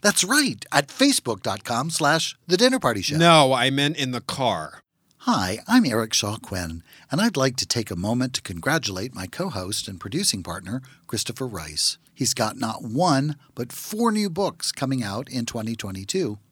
[0.00, 3.16] That's right, at facebook.com slash the dinner party show.
[3.16, 4.80] No, I meant in the car.
[5.22, 9.26] Hi, I'm Eric Shaw Quinn, and I'd like to take a moment to congratulate my
[9.26, 11.98] co host and producing partner, Christopher Rice.
[12.14, 16.38] He's got not one, but four new books coming out in 2022.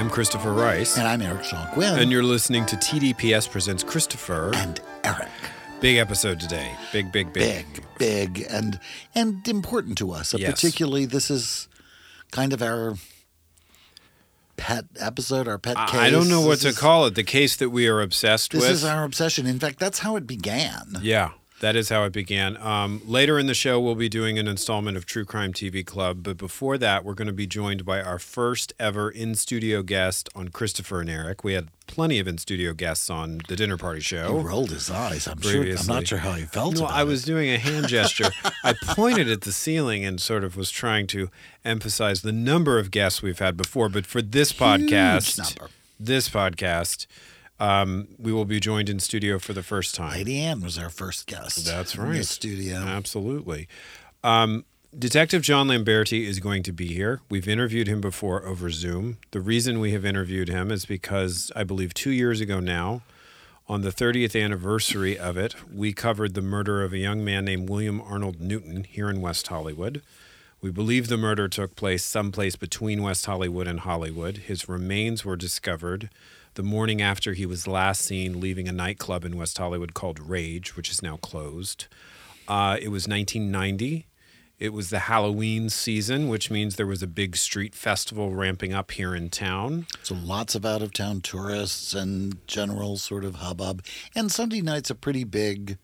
[0.00, 0.96] I'm Christopher Rice.
[0.96, 1.98] And I'm Eric Shaw Quinn.
[1.98, 4.50] And you're listening to TDPS Presents Christopher.
[4.54, 5.28] and Eric.
[5.82, 6.74] Big episode today.
[6.90, 7.66] Big, big, big.
[7.74, 8.80] Big, big, and
[9.14, 10.32] and important to us.
[10.32, 10.50] Yes.
[10.52, 11.68] Particularly, this is
[12.30, 12.94] kind of our
[14.56, 16.00] pet episode, our pet case.
[16.00, 17.14] I I don't know what This to is- call it.
[17.14, 18.70] The case that we are obsessed This with.
[18.70, 19.46] This is our obsession.
[19.46, 20.96] In fact, that's how it began.
[21.02, 22.56] yeah, that is how it began.
[22.56, 26.22] Um, later in the show, we'll be doing an installment of True Crime TV Club.
[26.22, 30.28] But before that, we're going to be joined by our first ever in studio guest
[30.34, 31.44] on Christopher and Eric.
[31.44, 34.38] We had plenty of in studio guests on the dinner party show.
[34.38, 35.26] He rolled his eyes.
[35.26, 35.62] I'm sure.
[35.62, 36.78] I'm not sure how he felt.
[36.78, 37.26] No, I was it.
[37.26, 38.30] doing a hand gesture.
[38.64, 41.30] I pointed at the ceiling and sort of was trying to
[41.62, 43.90] emphasize the number of guests we've had before.
[43.90, 45.70] But for this podcast, number.
[45.98, 47.06] this podcast,
[47.60, 50.12] um, we will be joined in studio for the first time.
[50.12, 51.66] Lady Ann was our first guest.
[51.66, 52.16] That's in right.
[52.16, 52.78] The studio.
[52.78, 53.68] Absolutely.
[54.24, 54.64] Um,
[54.98, 57.20] Detective John Lamberti is going to be here.
[57.28, 59.18] We've interviewed him before over Zoom.
[59.30, 63.02] The reason we have interviewed him is because I believe two years ago now,
[63.68, 67.68] on the 30th anniversary of it, we covered the murder of a young man named
[67.68, 70.02] William Arnold Newton here in West Hollywood.
[70.60, 74.38] We believe the murder took place someplace between West Hollywood and Hollywood.
[74.38, 76.10] His remains were discovered
[76.60, 80.76] the morning after he was last seen leaving a nightclub in West Hollywood called Rage,
[80.76, 81.86] which is now closed.
[82.46, 84.06] Uh, it was 1990.
[84.58, 88.90] It was the Halloween season, which means there was a big street festival ramping up
[88.90, 89.86] here in town.
[90.02, 93.82] So lots of out of town tourists and general sort of hubbub.
[94.14, 95.78] And Sunday night's a pretty big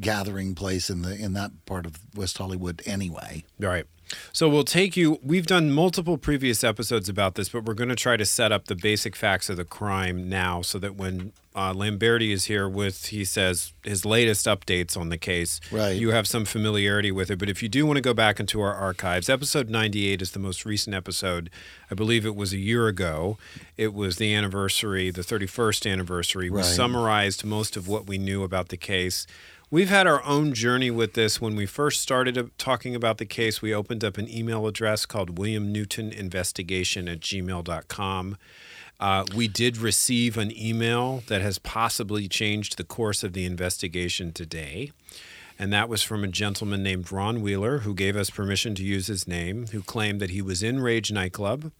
[0.00, 3.44] gathering place in the in that part of West Hollywood anyway.
[3.58, 3.86] Right.
[4.32, 5.18] So we'll take you.
[5.22, 8.66] We've done multiple previous episodes about this, but we're going to try to set up
[8.66, 13.06] the basic facts of the crime now so that when uh, Lamberti is here with,
[13.06, 15.92] he says, his latest updates on the case, Right.
[15.96, 17.38] you have some familiarity with it.
[17.38, 20.38] But if you do want to go back into our archives, episode 98 is the
[20.38, 21.48] most recent episode.
[21.90, 23.38] I believe it was a year ago.
[23.78, 26.50] It was the anniversary, the 31st anniversary.
[26.50, 26.64] We Right.
[26.66, 29.26] summarized most of what we knew about the case.
[29.74, 31.40] We've had our own journey with this.
[31.40, 35.36] When we first started talking about the case, we opened up an email address called
[35.36, 38.36] William Newton Investigation at gmail.com.
[39.00, 44.32] Uh, we did receive an email that has possibly changed the course of the investigation
[44.32, 44.92] today.
[45.58, 49.08] And that was from a gentleman named Ron Wheeler, who gave us permission to use
[49.08, 51.72] his name, who claimed that he was in Rage nightclub,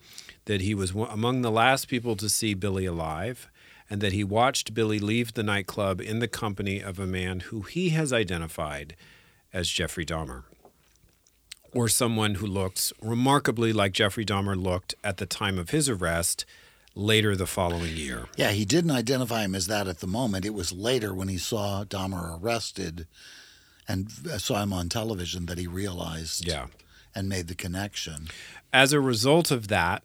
[0.46, 3.49] that he was among the last people to see Billy alive,
[3.90, 7.62] and that he watched Billy leave the nightclub in the company of a man who
[7.62, 8.96] he has identified
[9.52, 10.44] as Jeffrey Dahmer,
[11.72, 16.44] or someone who looks remarkably like Jeffrey Dahmer looked at the time of his arrest
[16.94, 18.26] later the following year.
[18.36, 20.44] Yeah, he didn't identify him as that at the moment.
[20.44, 23.06] It was later when he saw Dahmer arrested
[23.88, 26.69] and saw him on television that he realized Yeah.
[27.14, 28.28] and made the connection.
[28.72, 30.02] As a result of that,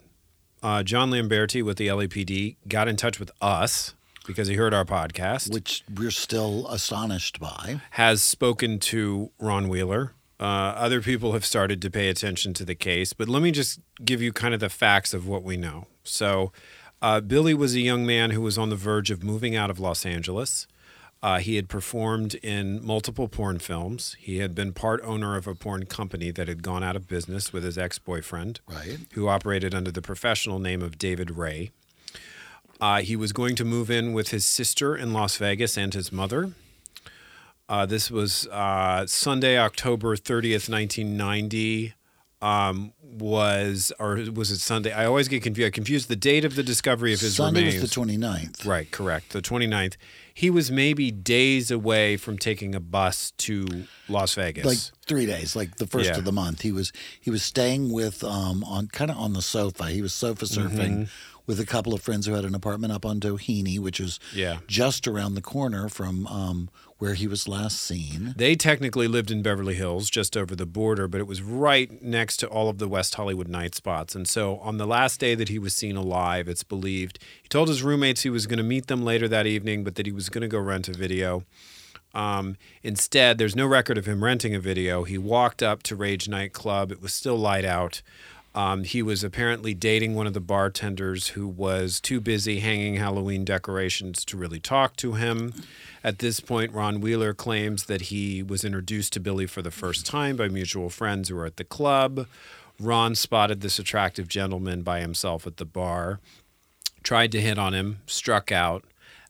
[0.63, 3.93] uh, John Lamberti with the LAPD got in touch with us
[4.27, 7.81] because he heard our podcast, which we're still astonished by.
[7.91, 10.43] has spoken to Ron Wheeler, Uh,
[10.77, 14.21] other people have started to pay attention to the case, but let me just give
[14.21, 15.87] you kind of the facts of what we know.
[16.03, 16.51] So,
[17.01, 19.79] uh, Billy was a young man who was on the verge of moving out of
[19.79, 20.65] Los Angeles.
[21.21, 24.15] Uh, he had performed in multiple porn films.
[24.19, 27.51] He had been part owner of a porn company that had gone out of business
[27.51, 28.99] with his ex boyfriend, Right.
[29.13, 31.71] who operated under the professional name of David Ray.
[32.79, 36.11] Uh, he was going to move in with his sister in Las Vegas and his
[36.13, 36.53] mother.
[37.67, 41.93] Uh, this was uh, Sunday, October 30th, 1990.
[42.41, 44.93] Um, was or was it Sunday?
[44.93, 45.67] I always get confused.
[45.67, 47.81] I confused the date of the discovery of his Sunday remains.
[47.81, 48.65] was the 29th.
[48.65, 49.31] Right, correct.
[49.33, 49.97] The 29th.
[50.33, 54.65] He was maybe days away from taking a bus to Las Vegas.
[54.65, 56.17] Like three days, like the first Yeah.
[56.17, 56.61] of the month.
[56.61, 59.89] He was he was staying with um on kind of on the sofa.
[59.89, 61.03] He was sofa surfing Mm-hmm.
[61.49, 64.59] With a couple of friends who had an apartment up on Doheny, which is Yeah.
[64.67, 66.69] just around the corner from um
[66.99, 68.33] where he was last seen.
[68.37, 72.37] They technically lived in Beverly Hills, just over the border, but it was right next
[72.41, 74.15] to all of the West Hollywood night spots.
[74.15, 77.69] And so on the last day that he was seen alive, it's believed, he told
[77.69, 80.27] his roommates he was going to meet them later that evening, but that he was
[80.29, 81.45] going to go rent a video.
[82.13, 85.03] Um, instead, there's no record of him renting a video.
[85.05, 86.91] He walked up to Rage nightclub.
[86.91, 88.01] It was still light out.
[88.59, 93.45] Um, he was apparently dating one of the bartenders who was too busy hanging Halloween
[93.45, 95.53] decorations to really talk to him.
[96.03, 100.05] At this point, Ron Wheeler claims that he was introduced to Billy for the first
[100.05, 102.27] time by mutual friends who were at the club.
[102.81, 106.19] Ron spotted this attractive gentleman by himself at the bar,
[107.01, 108.83] tried to hit on him, struck out,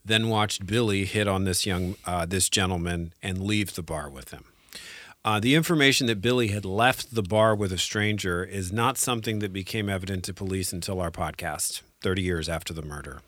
[0.04, 4.32] then watched Billy hit on this young uh, this gentleman and leave the bar with
[4.32, 4.49] him.
[5.26, 9.40] Uh, the information that Billy had left the bar with a stranger is not something
[9.40, 13.20] that became evident to police until our podcast, 30 years after the murder.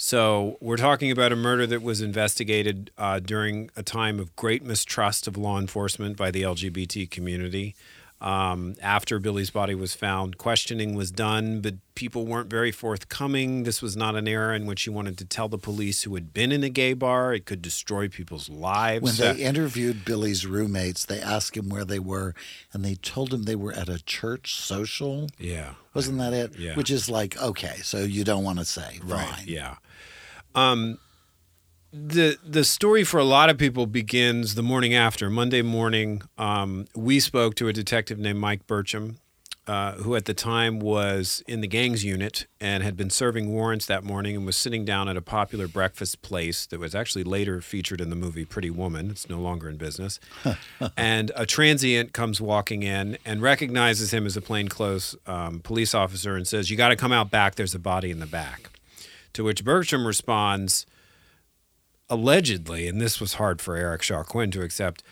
[0.00, 4.64] So, we're talking about a murder that was investigated uh, during a time of great
[4.64, 7.74] mistrust of law enforcement by the LGBT community.
[8.20, 13.62] Um, after Billy's body was found, questioning was done, but people weren't very forthcoming.
[13.62, 16.34] This was not an era in which you wanted to tell the police who had
[16.34, 17.32] been in a gay bar.
[17.32, 19.02] It could destroy people's lives.
[19.04, 22.34] When they interviewed Billy's roommates, they asked him where they were,
[22.72, 25.28] and they told him they were at a church social.
[25.38, 25.74] yeah.
[25.94, 26.56] Wasn't that it?
[26.58, 26.74] Yeah.
[26.74, 29.00] Which is like, okay, so you don't want to say.
[29.02, 29.26] Right.
[29.26, 29.44] Fine.
[29.46, 29.76] Yeah.
[30.54, 30.98] Um,
[31.92, 36.22] the the story for a lot of people begins the morning after Monday morning.
[36.36, 39.16] Um, we spoke to a detective named Mike Burcham,
[39.66, 43.86] uh, who at the time was in the gangs unit and had been serving warrants
[43.86, 47.62] that morning and was sitting down at a popular breakfast place that was actually later
[47.62, 49.10] featured in the movie Pretty Woman.
[49.10, 50.20] It's no longer in business.
[50.96, 56.36] and a transient comes walking in and recognizes him as a plainclothes um, police officer
[56.36, 57.54] and says, "You got to come out back.
[57.54, 58.70] There's a body in the back."
[59.34, 60.84] To which Bertram responds,
[62.10, 65.02] allegedly, and this was hard for Eric Shaw Quinn to accept,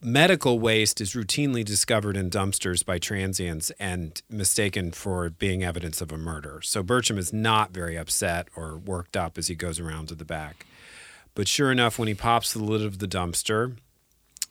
[0.00, 6.10] medical waste is routinely discovered in dumpsters by transients and mistaken for being evidence of
[6.10, 6.60] a murder.
[6.62, 10.24] So Bertram is not very upset or worked up as he goes around to the
[10.24, 10.66] back.
[11.34, 13.76] But sure enough, when he pops the lid of the dumpster,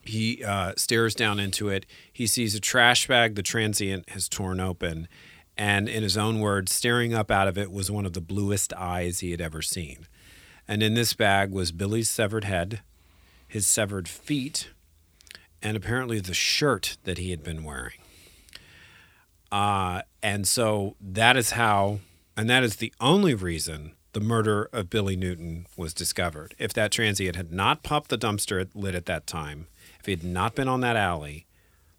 [0.02, 1.86] he uh, stares down into it.
[2.12, 5.08] He sees a trash bag the transient has torn open.
[5.56, 8.72] And in his own words, staring up out of it was one of the bluest
[8.74, 10.06] eyes he had ever seen.
[10.66, 12.80] And in this bag was Billy's severed head,
[13.46, 14.70] his severed feet,
[15.62, 17.98] and apparently the shirt that he had been wearing.
[19.52, 22.00] Uh, and so that is how,
[22.36, 26.54] and that is the only reason the murder of Billy Newton was discovered.
[26.58, 29.66] If that transient had not popped the dumpster lid at that time,
[30.00, 31.46] if he had not been on that alley,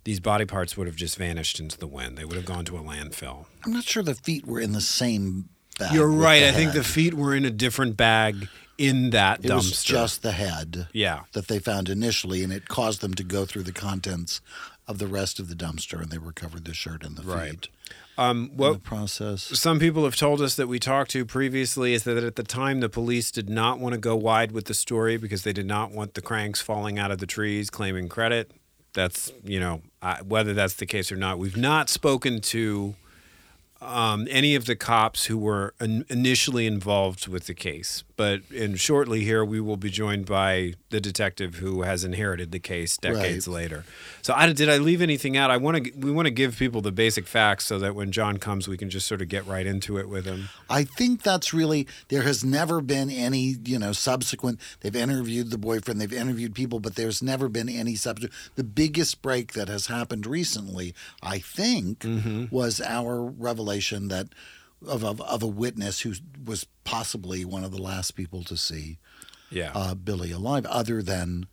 [0.05, 2.17] these body parts would have just vanished into the wind.
[2.17, 3.45] They would have gone to a landfill.
[3.65, 5.93] I'm not sure the feet were in the same bag.
[5.93, 6.43] You're right.
[6.43, 9.55] I think the feet were in a different bag in that it dumpster.
[9.55, 11.21] was just the head yeah.
[11.33, 14.41] that they found initially, and it caused them to go through the contents
[14.87, 17.51] of the rest of the dumpster, and they recovered the shirt and the Right.
[17.51, 17.69] feet.
[18.17, 22.03] Um, what the process, some people have told us that we talked to previously is
[22.03, 25.17] that at the time the police did not want to go wide with the story
[25.17, 28.51] because they did not want the cranks falling out of the trees claiming credit.
[28.93, 31.39] That's you know I, whether that's the case or not.
[31.39, 32.95] We've not spoken to
[33.85, 38.75] um, any of the cops who were in, initially involved with the case, but in
[38.75, 43.47] shortly here we will be joined by the detective who has inherited the case decades
[43.47, 43.83] later.
[44.21, 45.51] So I, did I leave anything out?
[45.51, 48.37] I want to we want to give people the basic facts so that when John
[48.37, 50.49] comes, we can just sort of get right into it with him.
[50.69, 54.59] I think that's really there has never been any, you know, subsequent.
[54.81, 58.33] They've interviewed the boyfriend, they've interviewed people, but there's never been any subsequent.
[58.55, 62.45] The biggest break that has happened recently, I think, Mm-hmm.
[62.55, 64.27] was our revelation that
[64.85, 66.13] of, of of a witness who
[66.45, 68.97] was possibly one of the last people to see
[69.49, 69.71] Yeah.
[69.75, 71.47] uh, Billy alive, other than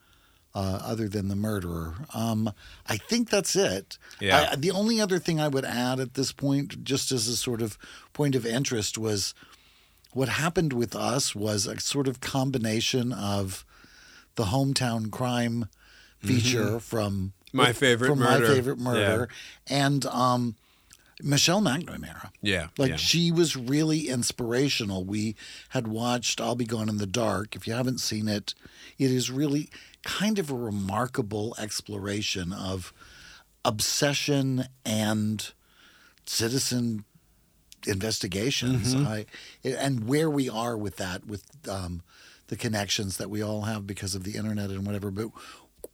[0.55, 1.95] uh, other than the murderer.
[2.13, 2.53] Um,
[2.87, 3.97] I think that's it.
[4.21, 4.51] Yeah.
[4.53, 7.63] I, the only other thing I would add at this point, just as a sort
[7.63, 7.79] of
[8.13, 9.33] point of interest, was
[10.13, 13.65] what happened with us was a sort of combination of
[14.35, 15.69] the hometown crime
[16.21, 18.47] feature from My Favorite from Murder.
[18.49, 19.29] my favorite murder,
[19.69, 20.55] and um,
[21.23, 22.31] Michelle McNamara.
[22.41, 22.69] Yeah.
[22.77, 22.97] Like yeah.
[22.97, 25.05] she was really inspirational.
[25.05, 25.37] We
[25.71, 27.55] had watched I'll Be Gone in the Dark.
[27.55, 28.55] If you haven't seen it,
[28.99, 29.71] it is really
[30.05, 32.93] kind of a remarkable exploration of
[33.65, 35.53] obsession and
[36.27, 37.05] citizen
[37.87, 38.95] investigations.
[38.95, 39.07] Mm-hmm.
[39.07, 39.27] I,
[39.65, 42.03] and where we are with that, with um,
[42.49, 45.11] the connections that we all have because of the internet and whatever.
[45.11, 45.29] But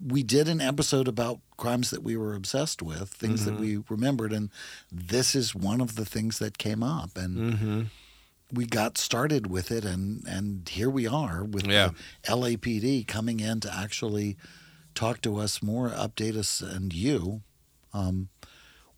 [0.04, 3.50] we did an episode about crimes that we were obsessed with, things Mm-hmm.
[3.54, 4.50] that we remembered, and
[4.92, 7.82] this is one of the things that came up, and Mm-hmm.
[8.52, 11.90] we got started with it, and and here we are with Yeah.
[12.24, 14.36] the LAPD coming in to actually
[14.94, 17.42] talk to us more, update us, and you.
[17.92, 18.28] Um,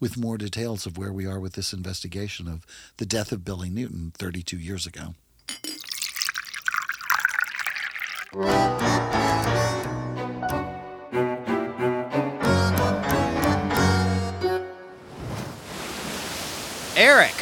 [0.00, 2.64] with more details of where we are with this investigation of
[2.97, 5.14] the death of Billy Newton 32 years ago.
[17.00, 17.33] Eric,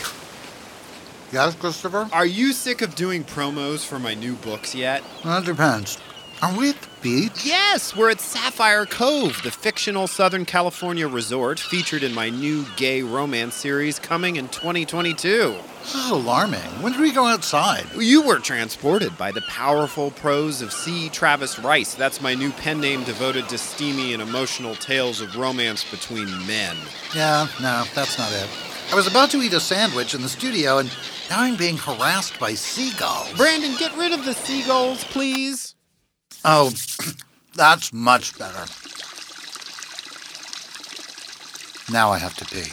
[1.33, 2.09] Yes, Christopher?
[2.13, 5.03] are you sick of doing promos for my new books yet?
[5.25, 5.99] That depends.
[6.41, 7.45] Are we at the beach?
[7.45, 13.03] Yes, we're at Sapphire Cove, the fictional Southern California resort featured in my new gay
[13.03, 15.57] romance series coming in 2022.
[15.83, 16.61] This is alarming.
[16.81, 17.85] When did we go outside?
[17.99, 21.09] You were transported by the powerful prose of C.
[21.09, 21.95] Travis Rice.
[21.95, 26.77] That's my new pen name devoted to steamy and emotional tales of romance between men.
[27.13, 28.49] Yeah, no, that's not it.
[28.91, 30.91] I was about to eat a sandwich in the studio, and
[31.29, 33.33] now I'm being harassed by seagulls.
[33.37, 35.75] Brandon, get rid of the seagulls, please.
[36.45, 36.73] Oh,
[37.55, 38.65] that's much better.
[41.93, 42.71] Now I have to pee.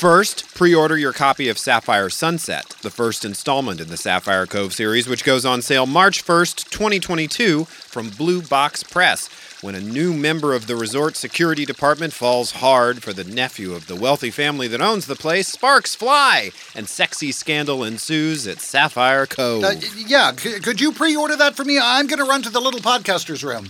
[0.00, 4.72] First, pre order your copy of Sapphire Sunset, the first installment in the Sapphire Cove
[4.72, 9.28] series, which goes on sale March 1st, 2022, from Blue Box Press,
[9.62, 13.86] when a new member of the resort security department falls hard for the nephew of
[13.86, 15.48] the wealthy family that owns the place.
[15.48, 19.62] Sparks fly, and sexy scandal ensues at Sapphire Cove.
[19.64, 21.78] Uh, yeah, c- could you pre-order that for me?
[21.82, 23.68] I'm going to run to the little podcaster's room.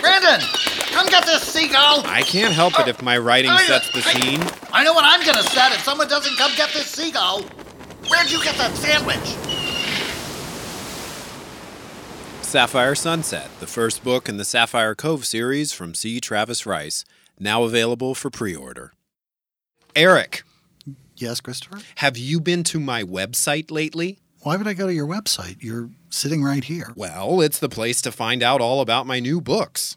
[0.00, 0.40] Brandon,
[0.92, 2.02] come get this seagull.
[2.06, 4.40] I can't help it if my writing Oh, sets the scene.
[4.72, 7.42] I know what I'm going to set if someone doesn't come get this seagull.
[8.08, 9.36] Where'd you get that sandwich?
[12.50, 16.18] Sapphire Sunset, the first book in the Sapphire Cove series from C.
[16.18, 17.04] Travis Rice,
[17.38, 18.92] now available for pre order.
[19.94, 20.42] Eric,
[21.16, 21.78] Yes, Christopher?
[21.98, 24.18] have you been to my website lately?
[24.40, 25.58] Why would I go to your website?
[25.62, 26.92] You're sitting right here.
[26.96, 29.96] Well, it's the place to find out all about my new books.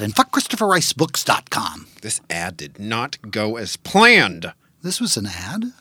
[0.00, 1.86] and fuck ChristopherRiceBooks.com.
[2.02, 4.52] This ad did not go as planned.
[4.82, 5.72] This was an ad?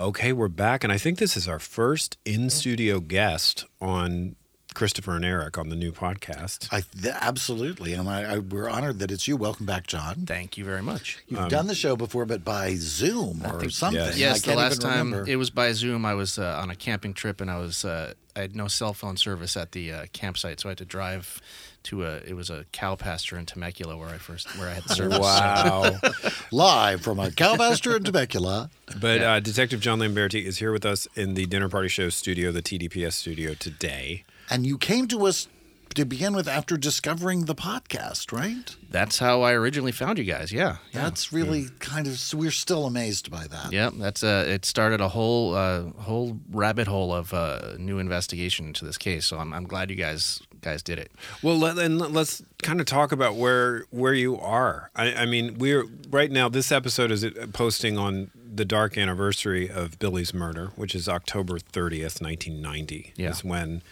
[0.00, 4.34] Okay, we're back, and I think this is our first in studio guest on
[4.74, 6.68] Christopher and Eric on the new podcast.
[6.72, 9.36] I th- absolutely, and I, I, we're honored that it's you.
[9.36, 10.24] Welcome back, John.
[10.26, 11.18] Thank you very much.
[11.28, 14.00] You've done the show before, but by Zoom or something.
[14.00, 14.18] yes.
[14.18, 15.30] Yes, the last time remember.
[15.30, 16.04] it was by Zoom.
[16.04, 18.94] I was uh, on a camping trip and I was uh, I had no cell
[18.94, 21.40] phone service at the uh, campsite, so I had to drive
[21.82, 24.84] to a it was a cow pasture in Temecula where I first where I had
[24.90, 25.18] service.
[25.18, 25.96] Wow.
[26.52, 28.70] live from a cow pasture in Temecula.
[29.00, 32.52] But uh, Detective John Lamberti is here with us in the Dinner Party Show studio,
[32.52, 34.24] the TDPS studio today.
[34.50, 35.48] And you came to us
[35.94, 38.76] to begin with after discovering the podcast, right?
[38.90, 40.52] That's how I originally found you guys.
[40.52, 41.02] Yeah, yeah.
[41.02, 43.72] That's really kind of, we're still amazed by that.
[43.72, 48.66] Yeah, that's uh, it started a whole uh, whole rabbit hole of uh, new investigation
[48.66, 49.26] into this case.
[49.26, 51.10] So I'm, I'm glad you guys guys did it.
[51.42, 54.90] Well, let, and let- let's kind of talk about where where you are.
[54.94, 56.48] I, I mean, we're right now.
[56.48, 61.58] This episode is uh, posting on the dark anniversary of Billy's murder, which is October
[61.58, 63.12] thirtieth, nineteen ninety.
[63.16, 63.30] Yeah.
[63.30, 63.82] Is when.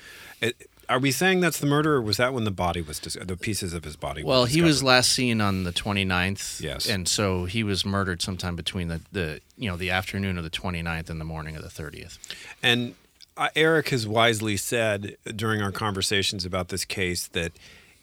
[0.40, 3.16] It, are we saying that's the murder, or was that when the body was dis-
[3.21, 4.23] the pieces of his body?
[4.23, 6.61] were Well, he was last seen on the 29th.
[6.61, 6.88] Yes.
[6.88, 10.50] And so he was murdered sometime between the, the you know the afternoon of the
[10.50, 12.18] 29th and the morning of the 30th.
[12.62, 12.95] And
[13.37, 17.52] uh, Eric has wisely said during our conversations about this case that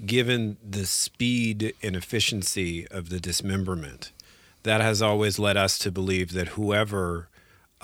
[0.05, 4.11] given the speed and efficiency of the dismemberment,
[4.63, 7.29] that has always led us to believe that whoever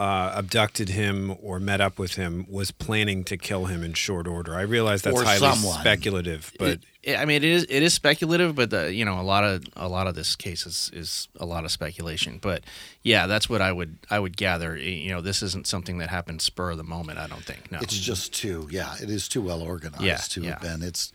[0.01, 4.25] uh, abducted him or met up with him was planning to kill him in short
[4.27, 4.55] order.
[4.55, 5.79] I realize that's Or highly someone.
[5.79, 9.23] speculative, but It- I mean, it is it is speculative, but the, you know, a
[9.33, 12.37] lot of a lot of this case is, is a lot of speculation.
[12.41, 12.63] But
[13.03, 14.75] yeah, that's what I would I would gather.
[14.77, 17.17] You know, this isn't something that happened spur of the moment.
[17.19, 17.71] I don't think.
[17.71, 17.79] No.
[17.81, 20.81] It's just too, yeah, it is too well organized Yeah, to have been.
[20.83, 21.11] It's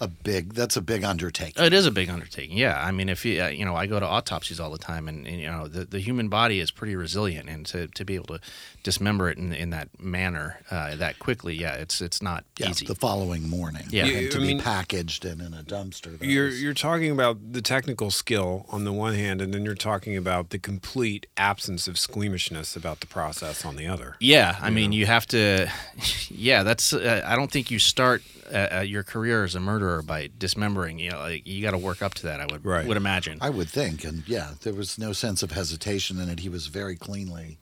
[0.00, 1.62] a big, that's a big undertaking.
[1.64, 2.56] It is a big undertaking.
[2.56, 5.08] Yeah, I mean, if you uh, you know, I go to autopsies all the time,
[5.08, 8.14] and, and you know, the, the human body is pretty resilient, and to, to be
[8.14, 8.40] able to
[8.82, 12.86] dismember it in, in that manner uh, that quickly, yeah, it's it's not yeah, easy.
[12.86, 13.84] the following morning.
[13.90, 14.06] Yeah.
[14.06, 16.18] and to I be mean- packaged and in a dumpster.
[16.18, 19.64] that You're was- you're talking about the technical skill on the one hand, and then
[19.64, 24.16] you're talking about the complete absence of squeamishness about the process on the other.
[24.20, 25.70] Yeah, I mean, you have to.
[26.28, 26.92] Yeah, that's.
[26.92, 28.22] Uh, I don't think you start
[28.52, 30.98] uh, uh, your career as a murderer by dismembering.
[30.98, 32.40] You know, like, you got to work up to that.
[32.40, 32.86] I would Right.
[32.86, 33.38] would imagine.
[33.40, 36.40] I would think, and yeah, there was no sense of hesitation in it.
[36.40, 37.58] He was very cleanly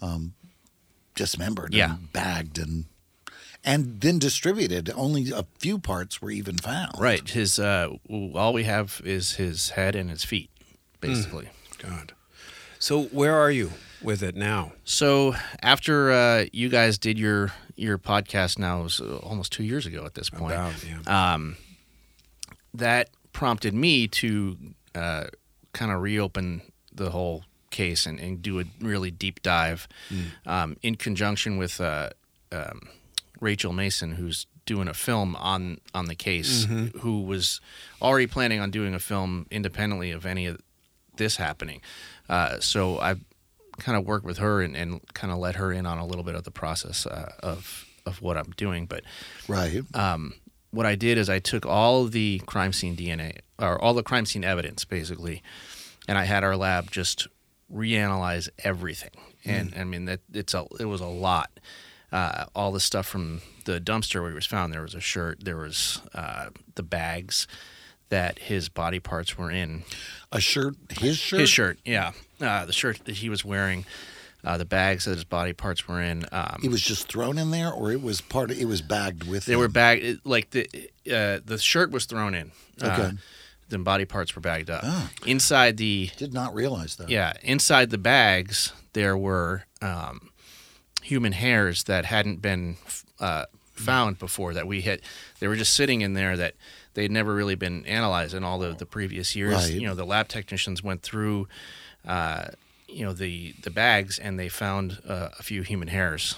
[0.00, 0.34] um,
[1.14, 1.94] dismembered, Yeah.
[1.96, 2.86] and bagged, and
[3.64, 4.90] and then distributed.
[4.96, 6.92] Only a few parts were even found.
[6.98, 7.28] right.
[7.28, 7.58] His.
[7.58, 7.90] Uh,
[8.34, 10.50] all we have is his head and his feet,
[11.00, 11.48] basically.
[11.78, 12.12] God.
[12.80, 13.70] So where are you
[14.02, 14.72] with it now?
[14.82, 19.86] So after uh, you guys did your your podcast, now was uh, almost two years
[19.86, 20.52] ago at this point.
[20.52, 21.34] About yeah.
[21.34, 21.56] um,
[22.72, 24.56] that prompted me to
[24.94, 25.24] uh,
[25.72, 26.62] kind of reopen
[26.94, 29.88] the whole case and, and do a really deep dive
[30.46, 32.10] um, in conjunction with uh,
[32.52, 32.88] um,
[33.40, 36.66] Rachel Mason, who's doing a film on on the case,
[37.00, 37.60] who was
[38.00, 40.60] already planning on doing a film independently of any of
[41.16, 41.80] this happening.
[42.28, 43.16] Uh, so I
[43.78, 46.24] kind of work with her and, and kind of let her in on a little
[46.24, 49.02] bit of the process uh, of of what I'm doing, but
[49.46, 49.82] Right.
[50.72, 54.26] what I did is I took all the crime scene DNA or all the crime
[54.26, 55.42] scene evidence basically,
[56.08, 57.28] and I had our lab just
[57.72, 59.10] reanalyze everything.
[59.44, 61.50] And I mean that it's a it was a lot.
[62.12, 64.70] Uh, all the stuff from the dumpster where he was found.
[64.72, 65.44] There was a shirt.
[65.44, 67.46] There was uh, the bags
[68.12, 69.82] that his body parts were in.
[70.30, 70.74] a shirt.
[71.00, 71.40] His shirt.
[71.40, 73.84] His shirt, yeah, uh, the shirt that he was wearing.
[74.44, 76.26] Uh, the bags that his body parts were in.
[76.32, 78.50] Um, It was just thrown in there, or it was part.
[78.50, 79.46] Of, it was bagged with.
[79.46, 79.60] They him?
[79.60, 80.66] were bagged like the
[81.10, 82.50] uh, the shirt was thrown in.
[82.80, 83.10] Uh, Okay.
[83.68, 84.82] the body parts were bagged up.
[84.84, 85.10] Ah.
[85.26, 87.08] Inside the Did not realize that.
[87.08, 90.28] yeah, inside the bags there were um,
[91.02, 92.76] human hairs that hadn't been
[93.20, 93.44] uh,
[93.74, 94.54] found before.
[94.54, 95.00] That we had,
[95.38, 96.54] they were just sitting in there that
[96.94, 99.54] they'd never really been analyzed in all the, the previous years.
[99.54, 99.72] Right.
[99.72, 101.48] You know, the lab technicians went through,
[102.06, 102.46] uh,
[102.88, 106.36] you know, the the bags and they found uh, a few human hairs.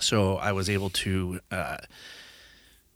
[0.00, 1.76] So I was able to uh,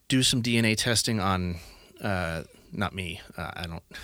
[0.09, 1.57] do some DNA testing on.
[2.03, 3.21] Uh, not me.
[3.37, 3.83] Uh, I don't.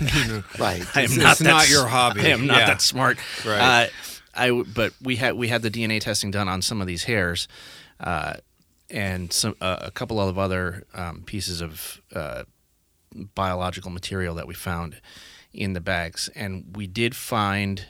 [0.58, 0.84] Right.
[0.94, 2.20] I am It's- not it's not your hobby.
[2.20, 2.66] I am not Yeah.
[2.66, 3.18] that smart.
[3.44, 3.58] Right.
[3.86, 3.88] Uh,
[4.34, 7.04] I w- but we had we had the DNA testing done on some of these
[7.04, 7.48] hairs,
[8.00, 8.34] uh,
[8.92, 12.44] and some uh, a couple of other um, pieces of uh,
[13.34, 15.00] biological material that we found
[15.52, 17.86] in the bags, and we did find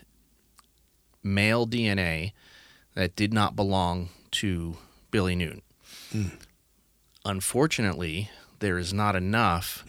[1.23, 2.33] male DNA
[2.95, 4.77] that did not belong to
[5.11, 5.63] Billy Newton.
[7.25, 9.85] Unfortunately, there is not enough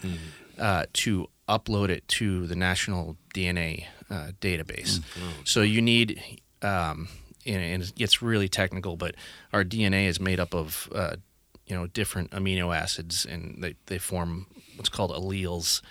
[0.60, 5.02] uh, to upload it to the national DNA uh, database.
[5.44, 6.22] So you need,
[6.62, 7.08] um,
[7.46, 9.16] and, it gets really technical, but
[9.52, 11.16] our DNA is made up of, uh,
[11.68, 15.82] you know, different amino acids, and they, they form what's called alleles.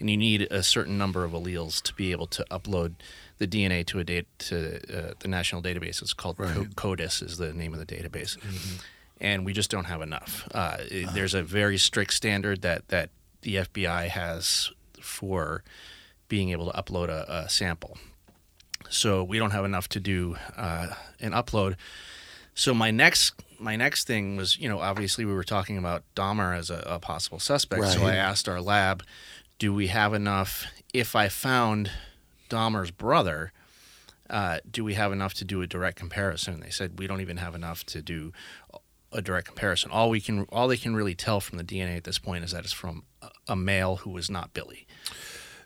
[0.00, 2.94] And you need a certain number of alleles to be able to upload
[3.38, 4.76] the DNA to a date to
[5.10, 6.02] uh, the national database.
[6.02, 8.36] It's called Co- CODIS is the name of the database
[9.20, 10.48] and we just don't have enough.
[10.52, 13.10] Uh, it- There's a very strict standard that that
[13.42, 14.70] the FBI has
[15.00, 15.62] for
[16.28, 17.96] being able to upload a, a sample.
[18.92, 20.88] So we don't have enough to do uh,
[21.20, 21.76] an upload.
[22.54, 26.56] So my next my next thing was, you know, obviously we were talking about Dahmer
[26.56, 27.80] as a, a possible suspect.
[27.92, 29.04] So I asked our lab,
[29.58, 30.66] do we have enough?
[30.92, 31.90] If I found
[32.50, 33.52] Dahmer's brother,
[34.28, 36.54] uh, do we have enough to do a direct comparison?
[36.54, 38.32] And they said we don't even have enough to do
[39.12, 39.90] a direct comparison.
[39.90, 42.50] All we can, all they can really tell from the DNA at this point is
[42.52, 44.86] that it's from a, a male who was not Billy.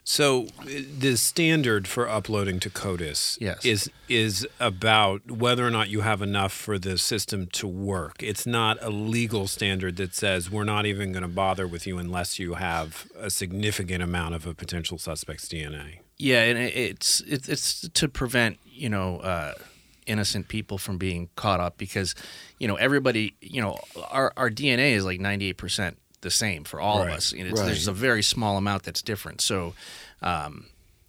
[0.09, 3.65] So the standard for uploading to CODIS Yes.
[3.65, 8.23] is is about whether or not you have enough for the system to work.
[8.23, 11.97] It's not a legal standard that says we're not even going to bother with you
[11.97, 15.97] unless you have a significant amount of a potential suspect's DNA.
[16.17, 19.55] Yeah, and it's it's, it's to prevent you know uh,
[20.05, 22.15] innocent people from being caught up because
[22.59, 23.77] you know everybody you know
[24.09, 27.31] our our DNA is like ninety eight percent the same for all of us.
[27.31, 27.67] And it's, Right.
[27.67, 29.41] There's a very small amount that's different.
[29.41, 29.73] So.
[30.21, 30.65] Um,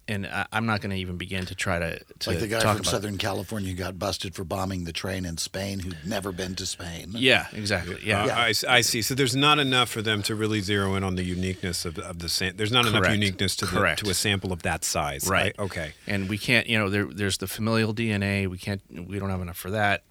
[0.07, 2.59] and I, I'm not going to even begin to try to, to Like the guy
[2.59, 5.97] talk from about Southern California who got busted for bombing the train in Spain who'd
[6.03, 7.11] never been to Spain.
[7.13, 7.97] Yeah, exactly.
[8.03, 8.23] Yeah.
[8.25, 9.03] Uh, I, I see.
[9.03, 12.17] So there's not enough for them to really zero in on the uniqueness of, of
[12.19, 15.27] the sam- There's not enough uniqueness to the, to a sample of that size.
[15.29, 15.53] Right.
[15.59, 15.91] I- okay.
[16.07, 18.47] And we can't, you know, there, there's the familial DNA.
[18.47, 20.01] We can't, we don't have enough for that.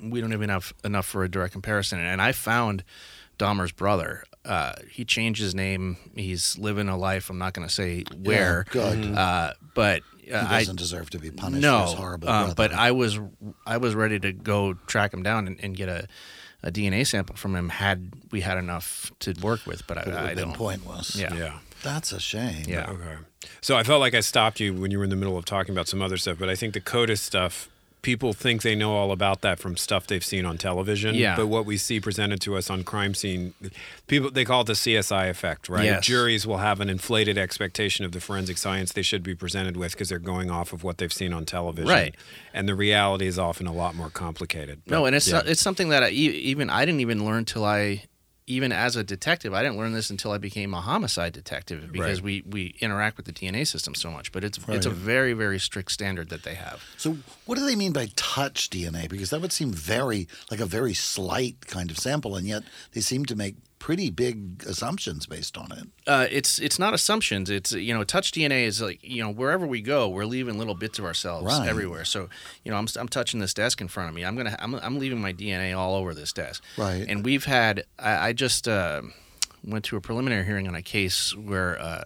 [0.00, 1.98] We don't even have enough for a direct comparison.
[2.00, 2.82] And I found
[3.38, 4.24] Dahmer's brother.
[4.44, 5.96] Uh, he changed his name.
[6.14, 7.30] He's living a life.
[7.30, 8.66] I'm not going to say where.
[8.70, 9.14] good.
[9.16, 12.52] Uh, but uh, He I doesn't deserve to be punished no, for his horrible um,
[12.56, 13.18] but I was
[13.66, 16.06] I was ready to go track him down and, and get a,
[16.62, 19.86] a DNA sample from him had we had enough to work with.
[19.86, 20.52] But, But it would I, I don't.
[20.54, 21.16] pointless.
[21.16, 21.34] Yeah.
[21.34, 21.58] Yeah.
[21.82, 22.64] That's a shame.
[22.66, 22.90] Yeah.
[22.90, 23.16] Okay.
[23.60, 25.74] So I felt like I stopped you when you were in the middle of talking
[25.74, 27.68] about some other stuff, but I think the CODIS stuff,
[28.04, 31.14] people think they know all about that from stuff they've seen on television.
[31.14, 31.34] Yeah.
[31.34, 33.54] But what we see presented to us on crime scene,
[34.06, 35.84] people they call it the CSI effect, right?
[35.84, 36.04] Yes.
[36.04, 39.92] Juries will have an inflated expectation of the forensic science they should be presented with
[39.92, 41.88] because they're going off of what they've seen on television.
[41.88, 42.14] Right.
[42.52, 44.82] And the reality is often a lot more complicated.
[44.86, 45.42] No, and it's yeah.
[45.44, 48.04] it's something that I, even I didn't even learn till I,
[48.46, 52.20] even as a detective, I didn't learn this until I became a homicide detective because
[52.20, 54.32] we, we interact with the DNA system so much.
[54.32, 56.82] But it's it's a very very strict standard that they have.
[56.98, 59.08] So, what do they mean by touch DNA?
[59.08, 63.00] Because that would seem very like a very slight kind of sample, and yet they
[63.00, 65.86] seem to make pretty big assumptions based on it.
[66.06, 67.50] Uh, it's it's not assumptions.
[67.50, 70.74] It's you know, touch DNA is like you know wherever we go, we're leaving little
[70.74, 71.68] bits of ourselves Right.
[71.68, 72.06] everywhere.
[72.06, 72.30] So
[72.64, 74.24] you know, I'm I'm touching this desk in front of me.
[74.24, 76.64] I'm gonna I'm, I'm leaving my DNA all over this desk.
[76.78, 77.04] Right.
[77.06, 79.02] And we've had I, I just uh,
[79.62, 82.04] went to a preliminary hearing on a case where uh,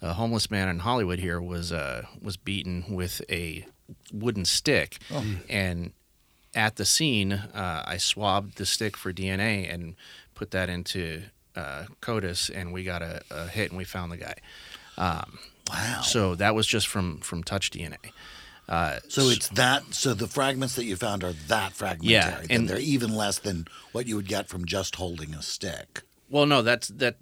[0.00, 3.66] a homeless man in Hollywood here was uh, was beaten with a
[4.12, 4.98] wooden stick,
[5.48, 5.90] and
[6.54, 9.96] at the scene, uh, I swabbed the stick for DNA and
[10.38, 11.22] put that into
[11.56, 14.34] uh, CODIS, and we got a, a hit, and we found the guy.
[14.96, 16.00] Wow.
[16.02, 17.96] So that was just from from touch DNA.
[18.68, 19.82] Uh, So it's that.
[19.94, 22.12] So the fragments that you found are that fragmentary.
[22.12, 26.02] Yeah, and they're even less than what you would get from just holding a stick.
[26.30, 27.16] well, no, that's that.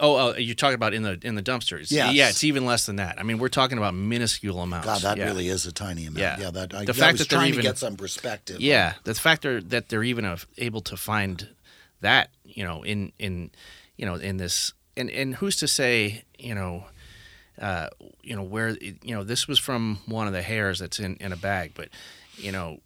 [0.00, 1.90] Oh, oh, you're talking about in the in the dumpsters.
[1.92, 2.14] Yes.
[2.14, 3.18] Yeah, it's even less than that.
[3.20, 4.86] I mean, we're talking about minuscule amounts.
[4.86, 5.26] God, that Yeah.
[5.26, 6.18] really is a tiny amount.
[6.18, 6.38] Yeah.
[6.40, 8.60] Yeah, that I, The I fact was that they're trying even- to get some perspective.
[8.60, 11.48] Yeah, the fact that they're even uh, able to find
[12.00, 13.50] that, you know, in in
[13.96, 16.84] you know in this, and and who's to say, you know,
[17.60, 17.88] uh,
[18.22, 21.32] you know where you know this was from one of the hairs that's in in
[21.32, 21.88] a bag, but
[22.36, 22.78] you know,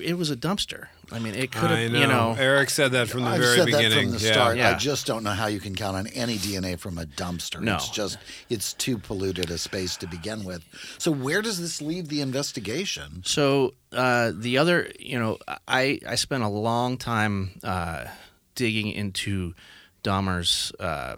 [0.00, 0.88] it was a dumpster.
[1.10, 2.00] I mean, it could have, know.
[2.00, 3.90] you know, Eric said that from the I've very said beginning.
[3.90, 4.32] that from the yeah.
[4.32, 4.56] start.
[4.58, 4.70] Yeah.
[4.70, 7.60] I just don't know how you can count on any DNA from a dumpster.
[7.60, 7.76] No.
[7.76, 8.18] It's just
[8.50, 10.64] it's too polluted a space to begin with.
[10.98, 13.22] So where does this leave the investigation?
[13.24, 18.04] So uh, the other, you know, I I spent a long time uh,
[18.58, 19.54] digging into
[20.02, 21.16] Dahmer's uh,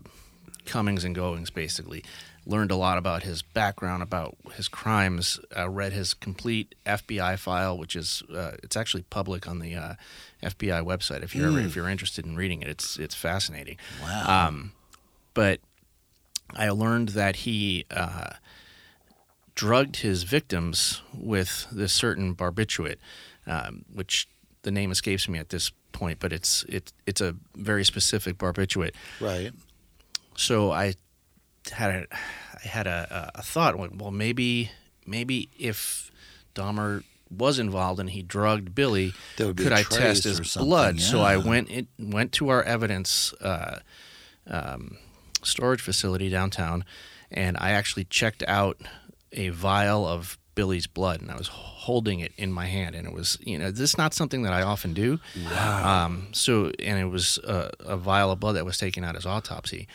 [0.66, 1.48] comings and goings.
[1.50, 2.04] Basically,
[2.46, 5.40] learned a lot about his background, about his crimes.
[5.56, 9.94] Uh, read his complete FBI file, which is uh, it's actually public on the uh,
[10.42, 11.22] FBI website.
[11.22, 13.78] If you're ever, if you're interested in reading it, it's it's fascinating.
[14.02, 14.48] Wow.
[14.48, 14.72] Um,
[15.32, 15.60] but
[16.54, 18.34] I learned that he uh,
[19.54, 22.98] drugged his victims with this certain barbiturate,
[23.46, 24.28] um, which
[24.62, 28.94] the name escapes me at this point, but it's it, it's a very specific barbiturate.
[29.20, 29.52] right.
[30.36, 30.94] So I
[31.70, 32.06] had a
[32.64, 33.76] I had a, a thought.
[33.78, 34.70] Well, maybe
[35.06, 36.10] maybe if
[36.54, 41.00] Dahmer was involved and he drugged Billy, There would be could I test his blood?
[41.00, 43.80] So I went it went to our evidence uh,
[44.46, 44.98] um,
[45.42, 46.84] storage facility downtown,
[47.30, 48.80] and I actually checked out
[49.32, 51.48] a vial of Billy's blood, and I was
[51.86, 54.52] holding it in my hand, and it was you know this is not something that
[54.60, 55.18] I often do.
[55.50, 56.04] Wow.
[56.06, 59.24] Um, so and it was a, a vial of blood that was taken out as
[59.26, 59.86] autopsy.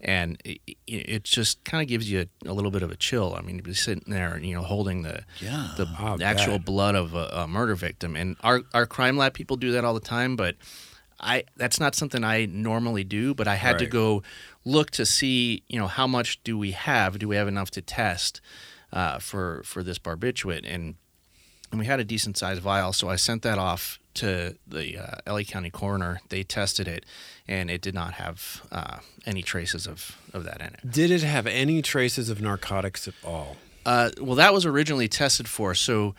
[0.00, 3.34] And it, it- just kind of gives you a, a little bit of a chill.
[3.38, 5.70] I mean, to be sitting there, and you know, holding the Yeah.
[5.76, 6.66] the I'll actual bet.
[6.66, 8.14] blood of a, a murder victim.
[8.16, 10.54] And our our crime lab people do that all the time, but
[11.18, 13.34] I that's not something I normally do.
[13.34, 14.22] But I had to go
[14.64, 17.18] look to see, you know, how much do we have?
[17.18, 18.40] Do we have enough to test
[18.96, 20.64] uh, for for this barbiturate?
[20.64, 20.94] And
[21.70, 25.32] and we had a decent sized vial, so I sent that off to the uh,
[25.32, 26.20] LA County coroner.
[26.28, 27.04] They tested it,
[27.46, 30.90] and it did not have uh, any traces of, of that in it.
[30.90, 33.56] Did it have any traces of narcotics at all?
[33.84, 35.74] Uh, well, that was originally tested for.
[35.74, 36.14] So,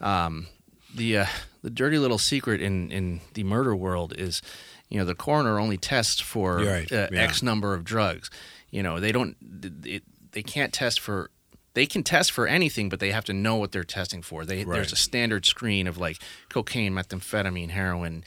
[0.00, 0.46] um,
[0.94, 1.26] the uh,
[1.62, 4.42] the dirty little secret in in the murder world is,
[4.88, 7.22] you know, the coroner only tests for Right, uh, yeah.
[7.22, 8.30] X number of drugs.
[8.70, 9.36] You know, they don't.
[9.84, 11.30] It, they can't test for.
[11.74, 14.44] They can test for anything, but they have to know what they're testing for.
[14.44, 14.74] They, Right.
[14.76, 16.18] There's a standard screen of like
[16.50, 18.24] cocaine, methamphetamine, heroin,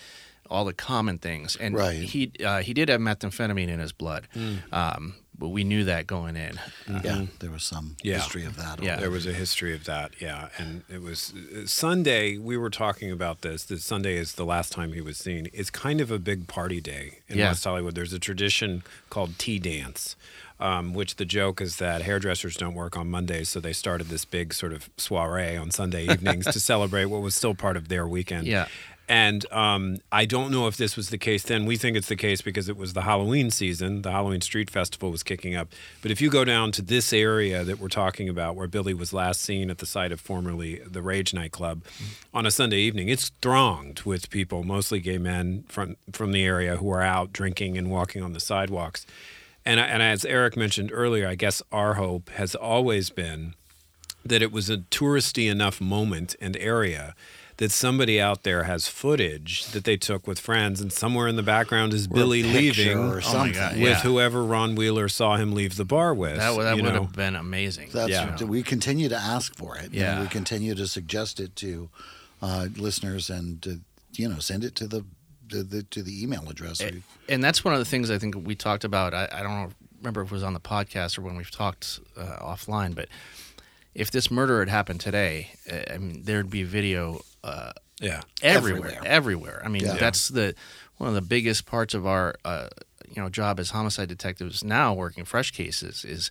[0.50, 1.56] all the common things.
[1.56, 1.98] And Right.
[2.04, 4.56] he uh, he did have methamphetamine in his blood, Hmm.
[4.72, 6.60] um, but we knew that going in.
[7.04, 8.16] Yeah, there was some Yeah.
[8.20, 8.82] history of that.
[8.82, 8.96] Yeah.
[8.98, 10.50] There was a history of that, yeah.
[10.58, 12.38] And it was uh, Sunday.
[12.38, 13.64] We were talking about this.
[13.66, 15.50] That Sunday is the last time he was seen.
[15.52, 17.50] It's kind of a big party day in Yeah.
[17.50, 17.96] West Hollywood.
[17.96, 20.16] There's a tradition called tea dance,
[20.60, 24.26] um, which the joke is that hairdressers don't work on Mondays, so they started this
[24.26, 28.08] big sort of soiree on Sunday evenings to celebrate what was still part of their
[28.08, 28.48] weekend.
[28.48, 28.68] Yeah.
[29.08, 31.65] And um, I don't know if this was the case then.
[31.65, 34.02] We think it's the case because it was the Halloween season.
[34.02, 35.70] The Halloween Street Festival was kicking up.
[36.02, 39.13] But if you go down to this area that we're talking about, where Billy was
[39.13, 41.84] last seen at the site of formerly the Rage nightclub,
[42.34, 46.78] on a Sunday evening, it's thronged with people, mostly gay men from from the area
[46.78, 49.06] who are out drinking and walking on the sidewalks.
[49.65, 53.56] And, and as Eric mentioned earlier, I guess our hope has always been
[54.23, 57.15] that it was a touristy enough moment and area
[57.58, 61.43] that somebody out there has footage that they took with friends, and somewhere in the
[61.43, 63.54] background is Or Billy leaving or Oh my something.
[63.54, 66.36] God, with whoever Ron Wheeler saw him leave the bar with.
[66.36, 67.04] That, would- that would know?
[67.04, 67.91] have been amazing.
[67.93, 68.43] That's Yeah.
[68.43, 69.93] we continue to ask for it.
[69.93, 70.15] Yeah.
[70.15, 71.89] and we continue to suggest it to
[72.41, 73.80] uh, listeners and to,
[74.17, 75.06] you know send it to the,
[75.50, 76.82] the, the to the email address.
[76.82, 79.14] A- We- and that's one of the things I think we talked about.
[79.14, 82.38] I, I don't remember if it was on the podcast or when we've talked uh,
[82.42, 83.08] offline, but
[83.94, 88.22] if this murder had happened today, uh, I mean, there'd be video uh, yeah.
[88.42, 89.08] everywhere, Everywhere.
[89.08, 89.62] everywhere.
[89.64, 89.96] I mean, Yeah.
[89.96, 90.54] that's the
[90.98, 92.68] one of the biggest parts of our uh,
[93.10, 96.30] you know job as homicide detectives now working fresh cases is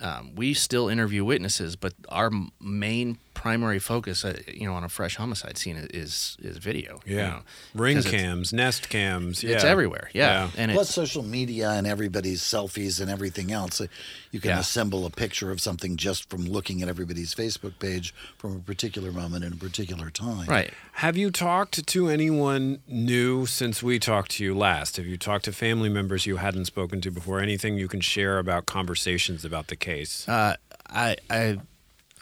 [0.00, 4.88] um, we still interview witnesses, but our main primary focus, uh, you know, on a
[4.88, 6.92] fresh homicide scene is is video.
[7.04, 7.28] you Yeah.
[7.30, 7.40] know,
[7.74, 9.42] Ring 'cause it's- cams, nest cams.
[9.42, 9.50] Yeah.
[9.56, 10.08] It's everywhere.
[10.14, 10.50] Yeah, Yeah.
[10.60, 13.80] and Plus it's social media and everybody's selfies and everything else.
[13.82, 13.86] Uh,
[14.34, 14.58] You can Yeah.
[14.60, 19.12] assemble a picture of something just from looking at everybody's Facebook page from a particular
[19.12, 20.46] moment in a particular time.
[20.48, 20.72] right.
[21.04, 24.96] Have you talked to anyone new since we talked to you last?
[24.96, 27.38] Have you talked to family members you hadn't spoken to before?
[27.40, 30.28] Anything you can share about conversations about the case?
[30.28, 30.56] Uh,
[30.88, 31.58] I, I,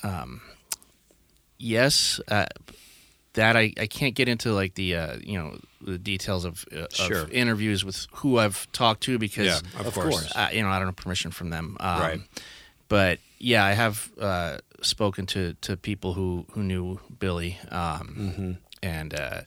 [0.02, 0.42] um,
[1.62, 2.46] yes, uh,
[3.34, 6.86] that I, I can't get into like the uh, you know the details of, uh,
[6.90, 7.22] Sure.
[7.22, 10.08] of interviews with who I've talked to because yeah, of, of course.
[10.08, 10.32] course.
[10.36, 11.76] uh, you know I don't have permission from them.
[11.80, 12.20] Um, Right.
[12.88, 18.52] But yeah, I have uh, spoken to, to people who, who knew Billy, um, Mm-hmm.
[18.82, 19.40] and uh,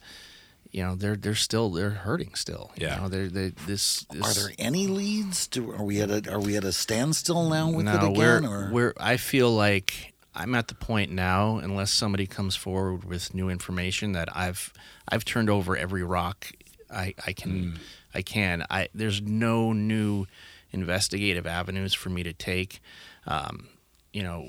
[0.72, 2.72] you know they're they're still they're hurting still.
[2.76, 2.96] you Yeah.
[2.98, 5.46] know, they're, they this, this Are there any leads?
[5.48, 8.14] Do, are we at a are we at a standstill now with it again?
[8.16, 13.04] we're, or we're I feel like I'm at the point now, unless somebody comes forward
[13.06, 14.74] with new information, that I've
[15.08, 16.52] I've turned over every rock
[16.92, 17.76] I, I can Hmm.
[18.14, 18.66] I can.
[18.70, 20.26] I there's no new
[20.72, 22.80] investigative avenues for me to take.
[23.26, 23.68] Um,
[24.14, 24.48] you know,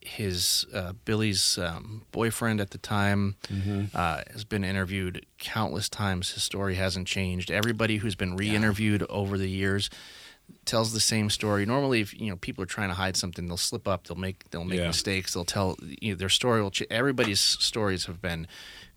[0.00, 3.84] his uh, Billy's um, boyfriend at the time Mm-hmm.
[3.94, 6.32] uh, has been interviewed countless times.
[6.32, 7.50] His story hasn't changed.
[7.50, 9.88] Everybody who's been re-interviewed over the years
[10.66, 11.64] tells the same story.
[11.64, 14.06] Normally, if you know people are trying to hide something, they'll slip up.
[14.06, 14.88] They'll make they'll make Yeah.
[14.88, 15.32] mistakes.
[15.32, 16.60] They'll tell you know, their story.
[16.62, 18.46] Will ch- everybody's stories have been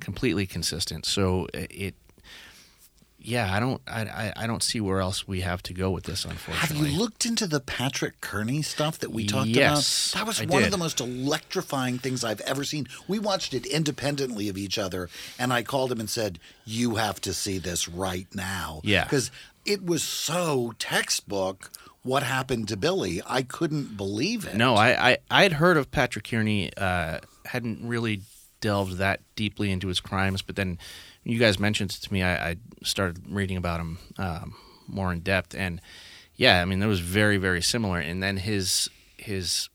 [0.02, 1.06] completely consistent.
[1.06, 1.96] So uh, it.
[3.22, 6.06] Yeah, I don't, I, I, I don't see where else we have to go with
[6.06, 6.24] this.
[6.24, 10.20] Unfortunately, have you looked into the Patrick Kearney stuff that we talked Yes, about?
[10.22, 12.88] That was I one of the most electrifying things I've ever seen.
[13.10, 17.20] We watched it independently of each other, and I called him and said, "You have
[17.22, 19.04] to see this right now." Yeah.
[19.04, 19.32] because
[19.70, 21.72] it was so textbook.
[22.02, 23.22] What happened to Billy?
[23.28, 24.56] I couldn't believe it.
[24.56, 28.22] No, I, I, I had heard of Patrick Kearney, uh, hadn't really
[28.62, 30.78] delved that deeply into his crimes, but then
[31.24, 32.24] you guys mentioned it to me.
[32.24, 34.56] I, I started reading about him um,
[34.88, 35.82] more in depth, and
[36.36, 38.00] yeah, I mean, that was very, very similar.
[38.00, 39.68] And then his, his,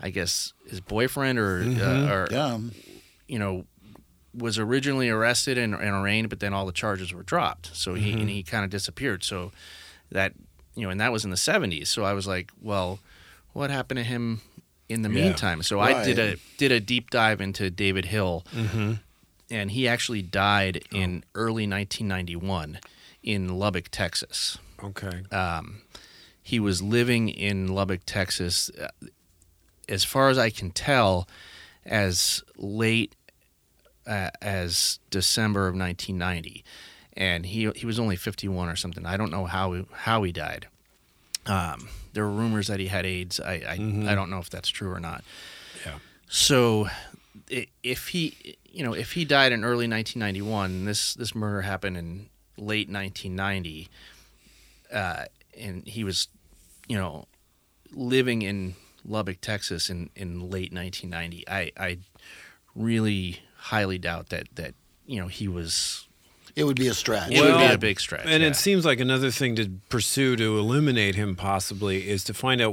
[0.00, 2.58] I guess, his boyfriend or, uh, or Yeah,
[3.28, 3.64] you know,
[4.36, 7.70] was originally arrested and, and arraigned, but then all the charges were dropped.
[7.74, 9.22] So he and he kind of disappeared.
[9.24, 9.52] So
[10.10, 10.32] that
[10.74, 11.88] you know, and that was in the seventies.
[11.88, 12.98] So I was like, well,
[13.52, 14.40] what happened to him
[14.88, 15.22] in the Yeah.
[15.24, 15.62] meantime?
[15.62, 18.92] So I did a did a deep dive into David Hill, Mm-hmm.
[19.50, 22.78] and he actually died in early 1991
[23.22, 24.58] in Lubbock, Texas.
[24.82, 25.22] Okay.
[25.30, 25.82] Um,
[26.42, 28.88] he was living in Lubbock, Texas, uh,
[29.88, 31.26] as far as I can tell,
[31.86, 33.14] as late
[34.06, 36.64] uh, as December of 1990,
[37.16, 39.06] and he he was only 51 or something.
[39.06, 40.68] I don't know how he, how he died.
[41.46, 43.40] Um, there were rumors that he had AIDS.
[43.40, 43.72] I I,
[44.10, 45.24] I don't know if that's true or not.
[45.84, 45.98] Yeah.
[46.28, 46.88] So,
[47.82, 52.28] if he, you know, if he died in early 1991, this this murder happened in
[52.56, 53.88] late 1990,
[54.92, 55.24] uh,
[55.58, 56.28] and he was,
[56.88, 57.26] you know,
[57.92, 61.48] living in Lubbock, Texas, in in late 1990.
[61.48, 61.98] I I
[62.74, 64.74] really highly doubt that that
[65.06, 66.08] you know he was.
[66.56, 67.32] It would be a stretch.
[67.32, 68.26] It would be Well, a big stretch.
[68.26, 68.50] And yeah.
[68.50, 72.70] it seems like another thing to pursue to eliminate him possibly is to find out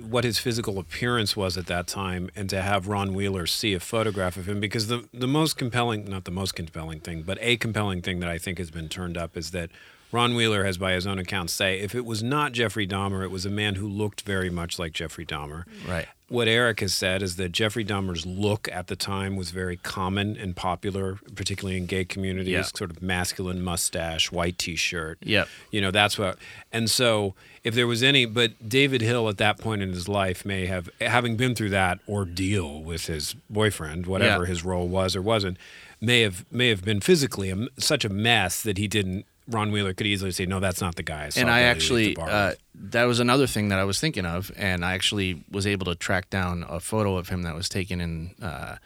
[0.00, 3.80] what his physical appearance was at that time and to have Ron Wheeler see a
[3.80, 7.58] photograph of him because the the most compelling not the most compelling thing but a
[7.58, 9.68] compelling thing that I think has been turned up is that
[10.12, 13.30] Ron Wheeler has by his own account say if it was not Jeffrey Dahmer it
[13.30, 15.64] was a man who looked very much like Jeffrey Dahmer.
[15.86, 16.06] Right.
[16.28, 20.36] What Eric has said is that Jeffrey Dahmer's look at the time was very common
[20.36, 22.52] and popular, particularly in gay communities.
[22.52, 22.62] Yeah.
[22.62, 25.16] Sort of masculine mustache, white T-shirt.
[25.22, 25.48] Yep.
[25.70, 26.36] You know, that's what.
[26.70, 30.44] And so, if there was any, but David Hill at that point in his life
[30.44, 34.48] may have, having been through that ordeal with his boyfriend, whatever Yeah.
[34.50, 35.56] his role was or wasn't,
[35.98, 39.24] may have may have been physically a, such a mess that he didn't.
[39.48, 42.52] Ron Wheeler could easily say, "No, that's not the guy." saw and I actually, uh,
[42.74, 45.94] that was another thing that I was thinking of, and I actually was able to
[45.94, 48.76] track down a photo of him that was taken in uh,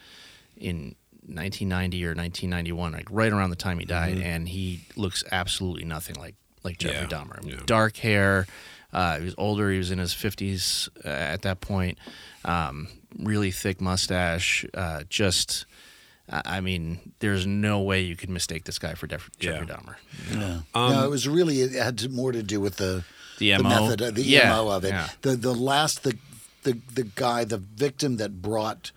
[0.57, 0.95] in
[1.27, 6.17] 1990 or 1991, like right around the time he died, and he looks absolutely nothing
[6.17, 7.13] like like Jeffrey Mm-hmm.
[7.13, 7.45] Yeah, Dahmer.
[7.45, 7.63] I yeah.
[7.67, 8.47] Dark hair.
[8.93, 9.71] Uh, he was older.
[9.71, 11.99] He was in his 50s uh, at that point.
[12.45, 14.67] Um, really thick mustache.
[14.75, 15.67] Uh, just.
[16.33, 19.77] I I mean, there's no way you could mistake this guy for Def- Jeffrey Yeah.
[19.77, 19.95] Dahmer.
[20.33, 20.61] Yeah.
[20.75, 23.05] Um, no, it was really it had more to do with the
[23.39, 24.91] The the method, uh, the Yeah, mo of it.
[24.91, 25.09] yeah.
[25.23, 26.17] The the last the
[26.63, 28.91] the the guy, the victim that brought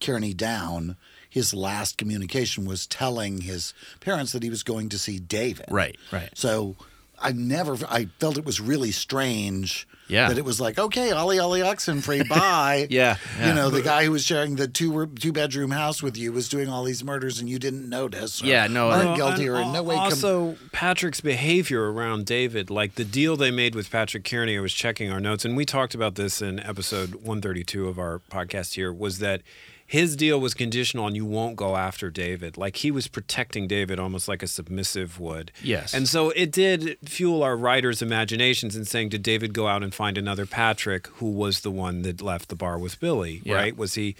[0.00, 0.96] Kearney down.
[1.28, 5.66] His last communication was telling his parents that he was going to see David.
[5.70, 6.28] Right, right.
[6.34, 6.74] So
[7.22, 9.86] I never, I felt it was really strange.
[10.10, 10.28] Yeah.
[10.28, 12.86] That it was like, okay, Ollie Ollie Oxenfree, bye.
[12.90, 13.48] Yeah, yeah.
[13.48, 16.48] You know, the guy who was sharing the two two bedroom house with you was
[16.48, 18.42] doing all these murders and you didn't notice.
[18.42, 19.94] or Yeah, no, aren't Well, uh, guilty or in no way.
[19.94, 24.60] com- Also, Patrick's behavior around David, like the deal they made with Patrick Kearney, I
[24.60, 28.74] was checking our notes, and we talked about this in episode 132 of our podcast
[28.74, 29.42] here, was that
[29.90, 32.56] his deal was conditional on you won't go after David.
[32.56, 35.50] Like he was protecting David almost like a submissive would.
[35.64, 35.92] Yes.
[35.92, 39.92] And so it did fuel our writers' imaginations in saying, did David go out and
[39.92, 43.54] find another Patrick who was the one that left the bar with Billy, Yeah.
[43.56, 43.76] right?
[43.76, 44.14] Was he,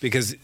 [0.00, 0.36] because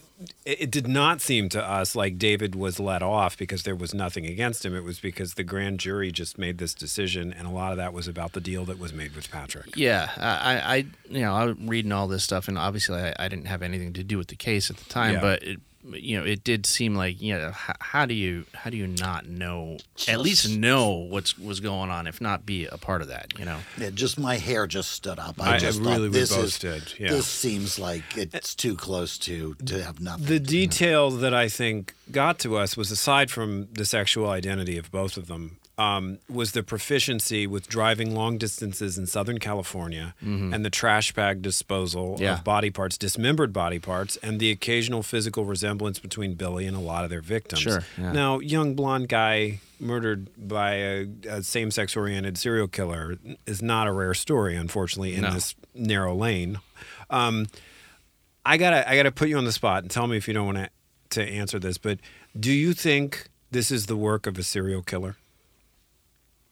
[0.45, 4.25] it did not seem to us like David was let off because there was nothing
[4.25, 4.75] against him.
[4.75, 7.93] It was because the grand jury just made this decision, and a lot of that
[7.93, 9.75] was about the deal that was made with Patrick.
[9.75, 10.75] Yeah, I, I,
[11.09, 13.93] you know, I was reading all this stuff, and obviously, I, I didn't have anything
[13.93, 15.21] to do with the case at the time, Yeah.
[15.21, 15.59] but it,
[15.91, 18.87] you know, it did seem like, you know, how, how do you, how do you
[18.87, 23.09] not know, at least know what's was going on, if not be a part of
[23.09, 23.59] that, you know?
[23.77, 25.41] Yeah, just my hair just stood up.
[25.41, 27.09] I, I- just I thought really, we this both is did, yeah.
[27.09, 30.25] this seems like it's too close to to have nothing.
[30.25, 34.91] The detail that I think got to us was aside from the sexual identity of
[34.91, 40.63] both of them, um, was the proficiency with driving long distances in Southern California and
[40.63, 42.23] the trash bag disposal Mm-hmm.
[42.23, 42.33] Yeah.
[42.37, 46.79] of body parts, dismembered body parts, and the occasional physical resemblance between Billy and a
[46.79, 47.61] lot of their victims.
[47.61, 48.11] Sure, yeah.
[48.11, 53.91] Now, young blonde guy murdered by a, a same-sex oriented serial killer is not a
[53.91, 55.31] rare story, unfortunately, in No.
[55.33, 56.59] this narrow lane.
[57.09, 57.47] Um,
[58.45, 60.53] I gotta I gotta put you on the spot and tell me if you don't
[60.53, 60.69] want
[61.11, 61.99] to answer this, but
[62.39, 65.15] do you think this is the work of a serial killer?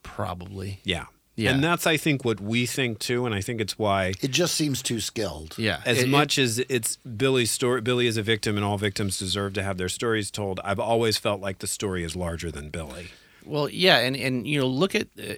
[0.03, 0.79] Probably.
[0.83, 1.05] Yeah.
[1.37, 1.51] Yeah.
[1.53, 4.53] And that's I think what we think too, and I think it's why it just
[4.53, 5.55] seems too skilled.
[5.57, 5.81] Yeah.
[5.85, 9.17] as It- it- much as it's Billy's story Billy is a victim and all victims
[9.17, 12.69] deserve to have their stories told, I've always felt like the story is larger than
[12.69, 13.07] Billy.
[13.45, 15.33] Well, yeah, and and you know, look at uh,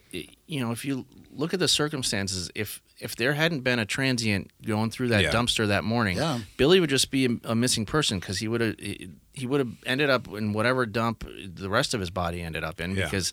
[0.48, 4.52] you know, if you look at the circumstances, if if there hadn't been a transient
[4.66, 5.32] going through that Yeah.
[5.32, 6.40] dumpster that morning, Yeah.
[6.58, 9.72] Billy would just be a, a missing person because he would have he would have
[9.86, 11.24] ended up in whatever dump
[11.56, 13.06] the rest of his body ended up in Yeah.
[13.06, 13.32] because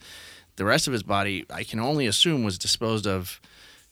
[0.56, 3.40] the rest of his body, I can only assume, was disposed of,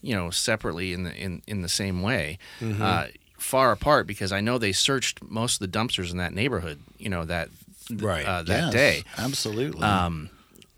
[0.00, 2.38] you know, separately in the in in the same way.
[2.60, 2.82] Mm-hmm.
[2.82, 3.04] Uh,
[3.38, 7.08] far apart because I know they searched most of the dumpsters in that neighborhood, you
[7.08, 7.48] know that
[7.90, 8.26] Right.
[8.26, 9.04] uh, that Yes, day.
[9.16, 9.82] absolutely.
[9.82, 10.28] Um,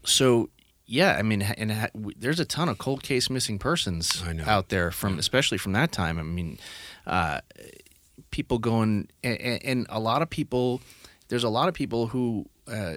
[0.04, 0.50] so
[0.86, 4.68] yeah, I mean, and ha- w- there's a ton of cold case missing persons out
[4.68, 6.18] there from, especially from that time.
[6.18, 6.58] I mean,
[7.06, 7.40] uh,
[8.30, 10.80] people going and, and a lot of people.
[11.28, 12.96] There's a lot of people who uh,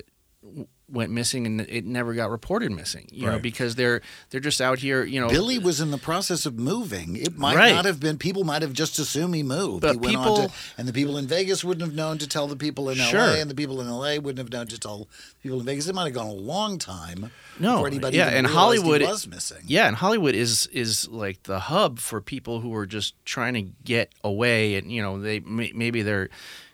[0.89, 3.07] went missing and it never got reported missing.
[3.11, 5.03] You know, because they're they're just out here.
[5.03, 7.15] You know, Billy was in the process of moving.
[7.15, 7.73] It might Right.
[7.73, 8.17] not have been.
[8.17, 9.81] People might have just assumed he moved.
[9.81, 12.27] But he went on people- to, and the people in Vegas wouldn't have known to
[12.27, 13.19] tell the people in Sure.
[13.19, 13.39] L.A.
[13.41, 14.19] and the people in L.A.
[14.19, 15.07] wouldn't have known to tell
[15.41, 15.87] people in Vegas.
[15.87, 19.07] It might have gone a long time No, before anybody yeah, even and Hollywood he
[19.07, 19.63] was missing.
[19.65, 23.61] Yeah, and Hollywood is is like the hub for people who are just trying to
[23.83, 26.29] get away, and you know they maybe they're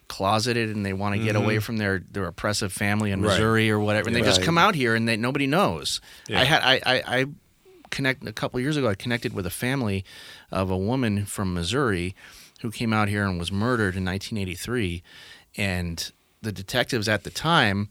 [0.10, 3.30] closeted and they want to get away from their their oppressive family in Right.
[3.32, 6.02] Missouri or whatever, and they just come out here and they nobody knows.
[6.28, 6.42] Yeah.
[6.42, 7.26] I had I, I I
[7.92, 8.88] connect a couple years ago.
[8.90, 10.04] I connected with a family
[10.52, 12.16] of a woman from Missouri
[12.62, 15.02] who came out here and was murdered in 1983,
[15.56, 17.90] and the detectives at the time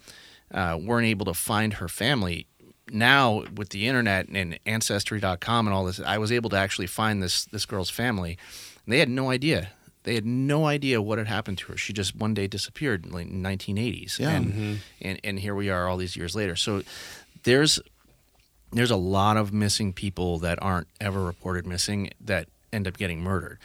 [0.52, 2.46] uh, weren't able to find her family.
[2.90, 7.22] Now with the internet and ancestry.com and all this, I was able to actually find
[7.22, 8.38] this this girl's family.
[8.84, 9.70] And they had no idea.
[10.08, 11.76] They had no idea what had happened to her.
[11.76, 14.18] She just one day disappeared in like 1980s.
[14.18, 14.30] Yeah.
[14.30, 16.56] And, and and here we are all these years later.
[16.56, 16.82] So
[17.42, 17.78] there's
[18.72, 23.20] there's a lot of missing people that aren't ever reported missing that end up getting
[23.20, 23.58] murdered.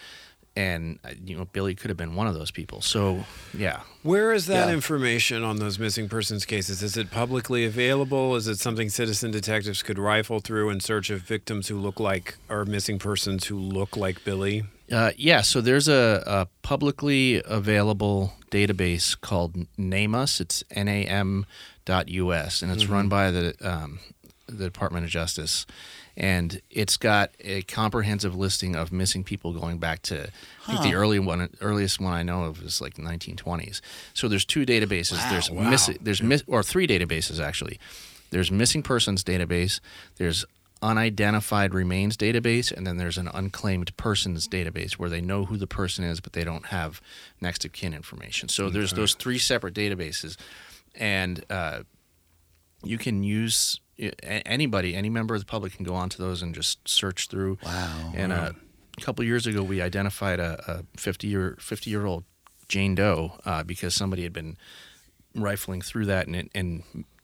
[0.55, 2.81] And uh, you know Billy could have been one of those people.
[2.81, 3.25] So
[3.57, 4.73] yeah, Where is that Yeah.
[4.73, 6.83] information on those missing persons cases?
[6.83, 8.35] Is it publicly available?
[8.35, 12.35] Is it something citizen detectives could rifle through in search of victims who look like
[12.49, 14.63] or missing persons who look like Billy?
[14.91, 20.41] Uh, yeah, so there's a, a publicly available database called NAMUS.
[20.41, 23.99] It's nam.us, and it's run by the um,
[24.47, 25.65] the Department of Justice.
[26.15, 30.29] And it's got a comprehensive listing of missing people going back to
[30.67, 33.81] I think the early one, earliest one I know of is like the 1920s.
[34.13, 35.27] So there's two databases.
[35.31, 35.67] there's wow.
[35.67, 37.79] missing, there's miss, or three databases actually.
[38.29, 39.79] There's missing persons database.
[40.17, 40.45] There's
[40.83, 45.65] unidentified remains database, and then there's an unclaimed persons database where they know who the
[45.65, 47.01] person is, but they don't have
[47.41, 48.49] next of kin information.
[48.49, 50.37] So there's those three separate databases,
[50.93, 51.83] and uh,
[52.83, 53.79] you can use
[54.21, 57.57] anybody, any member of the public can go onto those and just search through.
[57.63, 58.11] Wow.
[58.13, 58.51] And uh,
[58.97, 62.25] a couple years ago, we identified a 50 year 50 year old
[62.67, 64.57] Jane Doe uh, because somebody had been
[65.35, 66.83] rifling through that and, and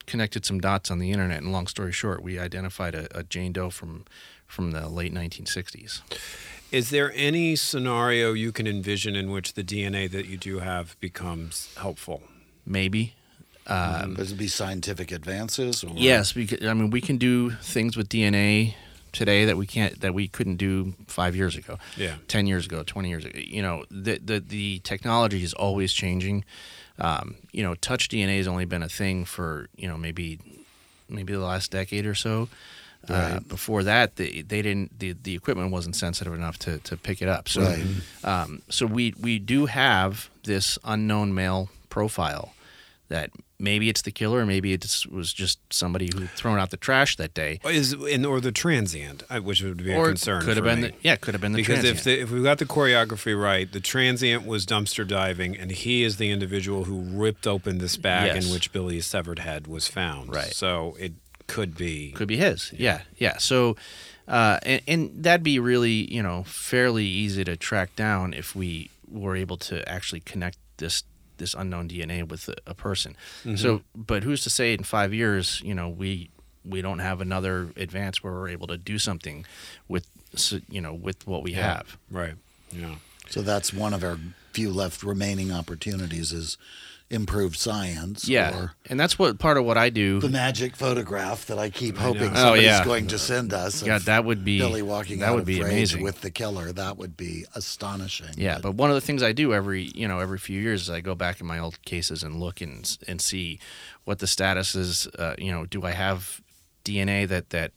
[0.10, 1.42] connected some dots on the internet.
[1.42, 4.06] And long story short, we identified a, a Jane Doe from
[4.46, 6.02] from the late 1960s.
[6.72, 11.00] Is there any scenario you can envision in which the DNA that you do have
[11.00, 12.24] becomes helpful?
[12.66, 13.14] Maybe.
[13.66, 15.84] Uh, Would it be scientific advances?
[15.84, 15.92] Or?
[15.96, 18.74] Yes, because I mean we can do things with DNA
[19.12, 21.78] today that we can't that we couldn't do five years ago.
[21.98, 22.16] Yeah.
[22.28, 23.38] 10 years ago, 20 years ago.
[23.40, 26.46] You know, the the, the technology is always changing.
[27.00, 30.40] Um, you know, touch DNA has only been a thing for, you know, maybe
[31.08, 32.50] maybe the last decade or so.
[33.08, 37.22] Uh, before that, they, they didn't the, the equipment wasn't sensitive enough to, to pick
[37.22, 37.48] it up.
[37.48, 37.86] So, Right.
[38.24, 42.54] um, so we we do have this unknown male profile
[43.08, 46.78] that maybe it's the killer, or maybe it was just somebody who thrown out the
[46.78, 50.44] trash that day, Is in or the transient, uh, which would be a or concern.
[50.44, 50.88] could have been me.
[50.90, 51.98] the, yeah, could have been the because transient.
[51.98, 56.04] if the, if we got the choreography right, the transient was dumpster diving, and he
[56.04, 58.46] is the individual who ripped open this bag Yes.
[58.48, 60.34] in which Billy's severed head was found.
[60.34, 60.54] Right.
[60.54, 61.14] So it
[61.48, 62.12] could be.
[62.12, 62.72] could be his.
[62.78, 63.38] Yeah, yeah.
[63.40, 63.76] So,
[64.28, 68.90] uh, and, and that'd be really, you know, fairly easy to track down if we
[69.10, 71.04] were able to actually connect this
[71.40, 73.16] this unknown DNA with a, a person.
[73.56, 74.02] So, mm-hmm.
[74.02, 76.30] but who's to say in five years, you know, we
[76.64, 79.46] we don't have another advance where we're able to do something
[79.88, 80.08] with,
[80.70, 81.98] you know, with what we have.
[82.12, 82.36] Right.
[82.72, 82.96] Yeah.
[83.30, 84.18] So that's one of our
[84.54, 86.58] few left remaining opportunities is
[87.10, 88.28] improved science.
[88.28, 90.20] Yeah, and that's what part of what I do.
[90.20, 92.32] the magic photograph that I keep I hoping.
[92.32, 92.86] Oh, somebody's yeah.
[92.86, 93.82] going to send us.
[93.82, 96.04] God, that would be Billy walking that out would of be amazing.
[96.04, 96.72] with the killer.
[96.72, 98.36] That would be astonishing.
[98.38, 100.90] Yeah, but one of the things I do every you know every few years is
[100.90, 103.60] I go back in my old cases and look and and see
[104.06, 105.08] what the status is.
[105.18, 106.42] Uh, you know, do I have
[106.86, 107.72] DNA that that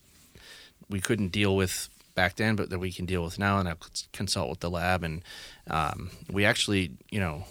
[0.88, 3.58] we couldn't deal with back then, but that we can deal with now?
[3.58, 3.74] And I
[4.12, 5.22] consult with the lab, and
[5.68, 7.44] um, we actually you know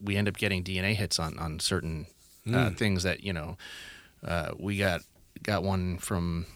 [0.00, 2.06] we end up getting DNA hits on on certain
[2.52, 3.56] uh, things that you know
[4.26, 5.02] uh, we got
[5.42, 6.46] got one from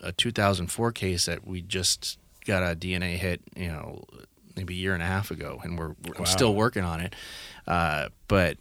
[0.00, 4.04] a 2004 case that we just got a DNA hit, you know,
[4.56, 7.14] maybe a year and a half ago, and we're, we're I'm still working on it.
[7.66, 8.58] Uh, but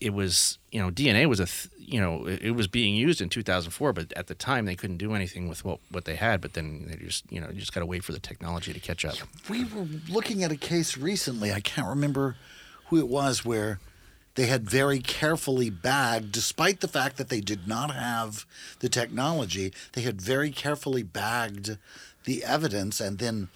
[0.00, 3.28] it was, you know, DNA was a, th- you know, it, was being used in
[3.28, 6.40] 2004, but at the time they couldn't do anything with what what they had.
[6.40, 8.80] But then they just, you know, you just got to wait for the technology to
[8.80, 9.16] catch up.
[9.48, 11.52] We were looking at a case recently.
[11.52, 12.36] I can't remember
[12.86, 13.80] who it was where
[14.34, 18.46] they had very carefully bagged, despite the fact that they did not have
[18.78, 21.76] the technology, they had very carefully bagged
[22.22, 23.00] the evidence.
[23.00, 23.48] And then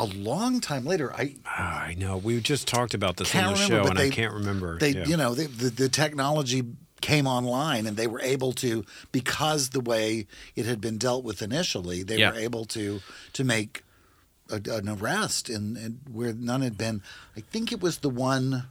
[0.00, 2.16] a long time later, I Ah, I know.
[2.16, 4.78] We just talked about this on the remember, show, and they, I can't remember.
[4.78, 5.04] They, Yeah.
[5.06, 6.62] you know, they, the, the technology
[7.00, 11.40] came online and they were able to because the way it had been dealt with
[11.40, 12.30] initially they Yeah.
[12.32, 13.00] were able to
[13.32, 13.84] to make
[14.50, 17.00] a, an arrest in where none had been
[17.38, 18.64] i think it was the one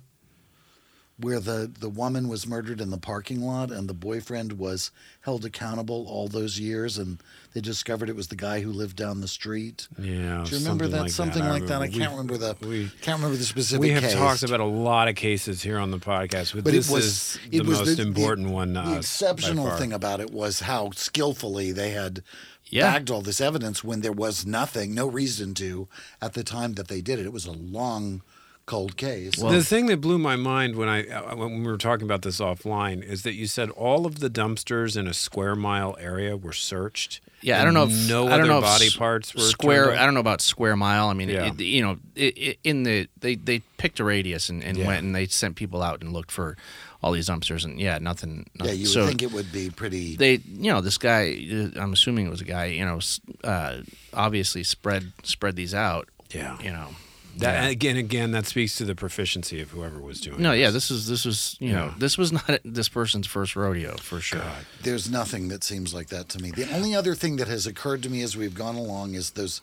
[1.19, 4.91] where the the woman was murdered in the parking lot and the boyfriend was
[5.21, 7.19] held accountable all those years and
[7.53, 10.43] they discovered it was the guy who lived down the street Yeah.
[10.47, 11.01] do you remember that?
[11.01, 11.81] like something I like that.
[11.81, 12.55] I can't remember the.
[12.65, 13.81] we- can't remember the specific.
[13.81, 14.13] We have case.
[14.13, 17.05] talked about a lot of cases here on the podcast, but, But this it was
[17.05, 18.73] is it the was most the, important the, one.
[18.73, 22.23] The exceptional thing about it was how skillfully they had
[22.69, 22.91] Yeah.
[22.91, 25.87] bagged all this evidence when there was nothing, no reason to,
[26.21, 27.25] at the time that they did it.
[27.25, 28.21] It was a long,
[28.69, 29.37] cold case.
[29.37, 32.21] Well, the thing that blew my mind when I uh, when we were talking about
[32.21, 36.37] this offline is that you said all of the dumpsters in a square mile area
[36.37, 37.19] were searched.
[37.41, 39.41] Yeah, I don't know if no I other don't know if body s- parts were
[39.41, 39.91] square.
[39.97, 41.07] I don't know about square mile.
[41.07, 41.47] I mean, Yeah.
[41.47, 44.87] it, you know, it, it, in the they they picked a radius and, and Yeah.
[44.87, 46.55] went and they sent people out and looked for
[47.01, 48.45] all these dumpsters and yeah, nothing.
[48.61, 50.17] yeah, you would so think it would be pretty.
[50.17, 51.31] they, you know, this guy.
[51.51, 52.65] uh, I'm assuming it was a guy.
[52.65, 52.99] You know,
[53.43, 53.77] uh,
[54.13, 56.09] obviously spread spread these out.
[56.31, 56.57] Yeah.
[56.61, 56.89] You know.
[57.37, 57.69] That, Yeah.
[57.69, 60.41] again, again, that speaks to the proficiency of whoever was doing.
[60.41, 60.59] No, this.
[60.59, 64.19] yeah, this is this was you know this was not this person's first rodeo for
[64.19, 64.43] sure.
[64.83, 66.51] There's nothing that seems like that to me.
[66.51, 69.61] The only other thing that has occurred to me as we've gone along is those,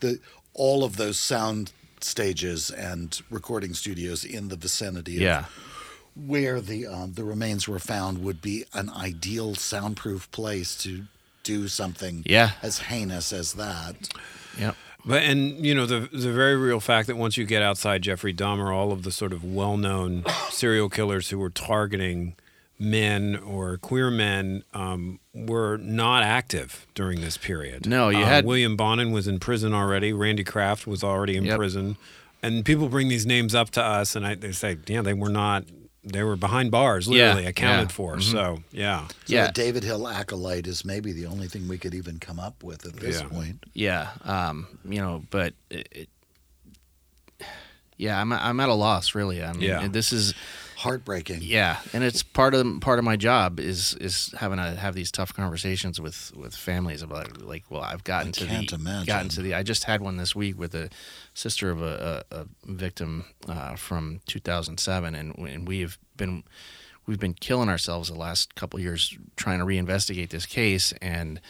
[0.00, 0.20] the
[0.54, 5.44] all of those sound stages and recording studios in the vicinity of Yeah,
[6.14, 11.04] where the um, the remains were found would be an ideal soundproof place to
[11.42, 12.52] do something Yeah.
[12.62, 14.08] as heinous as that.
[14.58, 14.72] yeah,
[15.08, 18.34] But and you know the the very real fact that once you get outside Jeffrey
[18.34, 22.34] Dahmer, all of the sort of well-known serial killers who were targeting
[22.78, 27.86] men or queer men um, were not active during this period.
[27.86, 30.12] No, you Uh, had- William Bonin was in prison already.
[30.12, 31.56] Randy Kraft was already in Yep.
[31.56, 31.96] prison,
[32.42, 35.28] and people bring these names up to us, and I, they say, yeah, they were
[35.30, 35.64] not.
[36.04, 37.94] They were behind bars, Yeah, literally accounted yeah.
[37.94, 38.20] for.
[38.20, 39.46] So yeah, So Yeah.
[39.48, 42.86] the David Hill acolyte is maybe the only thing we could even come up with
[42.86, 43.28] at this Yeah.
[43.28, 43.64] point.
[43.74, 44.10] yeah.
[44.24, 46.08] Um, you know, but it, it,
[47.96, 49.42] yeah, I'm I'm at a loss really.
[49.42, 49.88] I mean, Yeah.
[49.88, 50.34] this is
[50.78, 51.40] Heartbreaking.
[51.42, 55.10] yeah, and it's part of part of my job is is having to have these
[55.10, 59.06] tough conversations with with families about like, well, I've gotten I to can't the imagine.
[59.06, 59.54] gotten to the.
[59.54, 60.88] I just had one this week with a
[61.34, 66.44] sister of a, a, a victim uh, from 2007, and, and we've been
[67.06, 71.40] we've been killing ourselves the last couple years trying to reinvestigate this case, and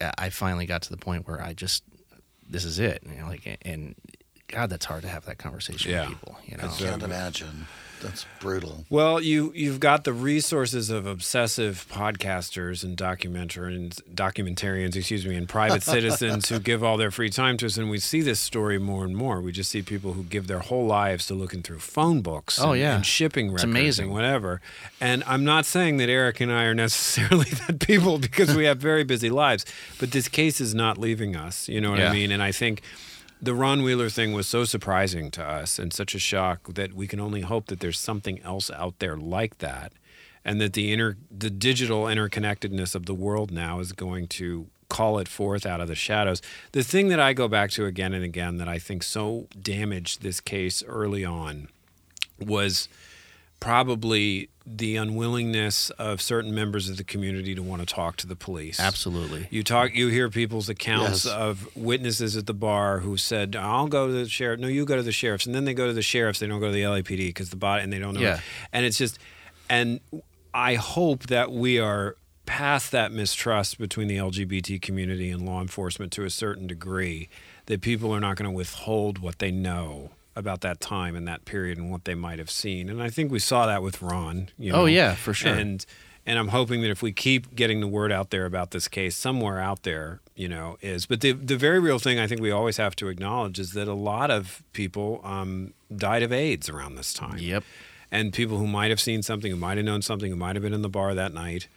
[0.00, 1.84] I finally got to the point where I just
[2.48, 3.94] this is it, you know, like and
[4.48, 6.08] God, that's hard to have that conversation Yeah.
[6.08, 6.64] with people, you know.
[6.64, 7.66] I can't imagine.
[8.00, 8.84] That's brutal.
[8.90, 15.48] Well, you you've got the resources of obsessive podcasters and documentarians, documentarians, excuse me, and
[15.48, 18.78] private citizens who give all their free time to us, and we see this story
[18.78, 19.40] more and more.
[19.40, 22.72] We just see people who give their whole lives to looking through phone books, Oh,
[22.72, 22.96] and, yeah.
[22.96, 24.04] and shipping It's records, amazing.
[24.06, 24.60] and whatever.
[25.00, 28.78] And I'm not saying that Eric and I are necessarily that people because we have
[28.78, 29.64] very busy lives,
[29.98, 31.68] but this case is not leaving us.
[31.68, 32.30] You know what I mean?
[32.32, 32.82] And I think
[33.40, 37.06] the Ron Wheeler thing was so surprising to us and such a shock that we
[37.06, 39.92] can only hope that there's something else out there like that,
[40.44, 45.18] and that the inter the digital interconnectedness of the world now is going to call
[45.18, 46.40] it forth out of the shadows.
[46.72, 50.22] The thing that I go back to again and again that I think so damaged
[50.22, 51.68] this case early on
[52.38, 52.88] was
[53.60, 58.36] probably the unwillingness of certain members of the community to want to talk to the
[58.36, 58.78] police.
[58.78, 59.48] Absolutely.
[59.50, 59.94] You talk.
[59.94, 61.34] You hear people's accounts Yes.
[61.34, 64.96] of witnesses at the bar who said, "I'll go to the sheriff." No, you go
[64.96, 66.38] to the sheriffs, and then they go to the sheriffs.
[66.38, 68.20] They don't go to the LAPD because the body, and they don't know.
[68.20, 68.40] Yeah.
[68.72, 69.18] And it's just,
[69.70, 70.00] and
[70.52, 76.12] I hope that we are past that mistrust between the LGBT community and law enforcement
[76.12, 77.28] to a certain degree.
[77.66, 81.44] That people are not going to withhold what they know about that time and that
[81.44, 82.88] period and what they might have seen.
[82.88, 84.48] And I think we saw that with Ron.
[84.56, 84.82] You know?
[84.82, 85.52] Oh, yeah, for sure.
[85.52, 85.84] And
[86.24, 89.16] and I'm hoping that if we keep getting the word out there about this case,
[89.16, 91.06] somewhere out there, you know, is.
[91.06, 93.88] But the the very real thing I think we always have to acknowledge is that
[93.88, 97.38] a lot of people um, died of AIDS around this time.
[97.38, 97.64] Yep.
[98.10, 100.62] And people who might have seen something, who might have known something, who might have
[100.62, 101.68] been in the bar that night,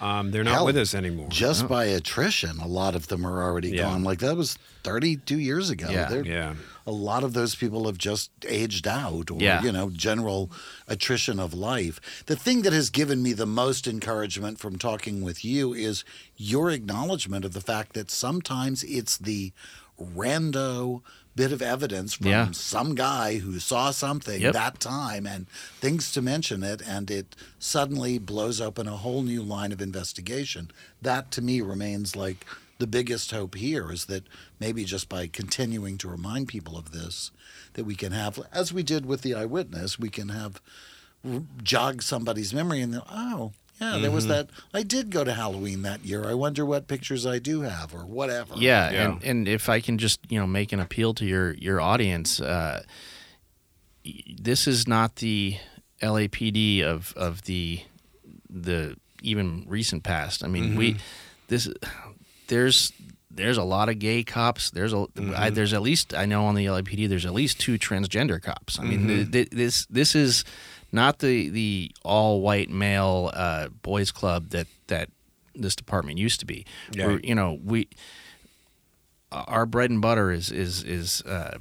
[0.00, 1.28] um, they're not Hell, with us anymore.
[1.28, 3.82] Just by attrition, a lot of them are already Yeah.
[3.82, 4.04] gone.
[4.04, 5.88] Like that was 32 years ago.
[5.90, 6.08] Yeah.
[6.08, 6.54] They're- yeah.
[6.86, 9.62] A lot of those people have just aged out or, Yeah.
[9.62, 10.50] you know, general
[10.86, 12.00] attrition of life.
[12.26, 16.02] The thing that has given me the most encouragement from talking with you is
[16.36, 19.52] your acknowledgement of the fact that sometimes it's the
[20.00, 21.02] rando
[21.38, 22.50] bit of evidence from Yeah.
[22.50, 24.52] some guy who saw something Yep.
[24.54, 25.46] that time and
[25.80, 30.70] thinks to mention it and it suddenly blows open a whole new line of investigation
[31.00, 32.44] that to me remains like
[32.78, 34.24] the biggest hope here is that
[34.58, 37.30] maybe just by continuing to remind people of this
[37.74, 40.60] that we can have as we did with the eyewitness we can have
[41.62, 44.32] jog somebody's memory and they'll, oh Yeah, there was mm-hmm.
[44.32, 44.48] that.
[44.74, 46.28] I did go to Halloween that year.
[46.28, 48.54] I wonder what pictures I do have or whatever.
[48.56, 49.04] Yeah, Yeah.
[49.04, 52.40] and and if I can just you know make an appeal to your your audience,
[52.40, 52.82] uh,
[54.40, 55.56] this is not the
[56.02, 57.82] LAPD of of the
[58.50, 60.44] the even recent past.
[60.44, 61.00] I mean, we mm-hmm.
[61.48, 61.68] this
[62.48, 62.92] there's
[63.30, 64.70] there's a lot of gay cops.
[64.70, 65.54] There's a I, mm-hmm.
[65.54, 68.78] there's at least I know on the LAPD there's at least two transgender cops.
[68.78, 70.44] I mean, th- th- this this is
[70.92, 75.10] not the the all white male uh, boys club that that
[75.54, 76.64] this department used to be.
[76.92, 77.06] Yeah.
[77.06, 77.88] Where, you know we
[79.30, 81.58] our bread and butter is is is uh,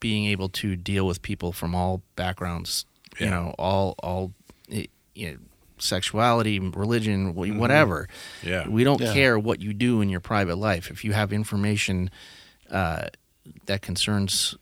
[0.00, 2.84] being able to deal with people from all backgrounds.
[3.18, 4.32] You know, all all
[4.68, 5.36] you know,
[5.78, 7.58] sexuality, religion, wh- Mm-hmm.
[7.58, 8.08] whatever.
[8.42, 8.68] Yeah.
[8.68, 9.14] we don't Yeah.
[9.14, 10.90] care what you do in your private life.
[10.90, 12.10] If you have information
[12.70, 13.06] uh,
[13.64, 14.54] that concerns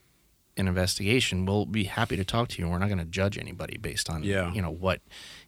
[0.57, 2.69] an investigation, we'll be happy to talk to you.
[2.69, 4.53] We're not going to judge anybody based on Yeah.
[4.53, 5.01] you know what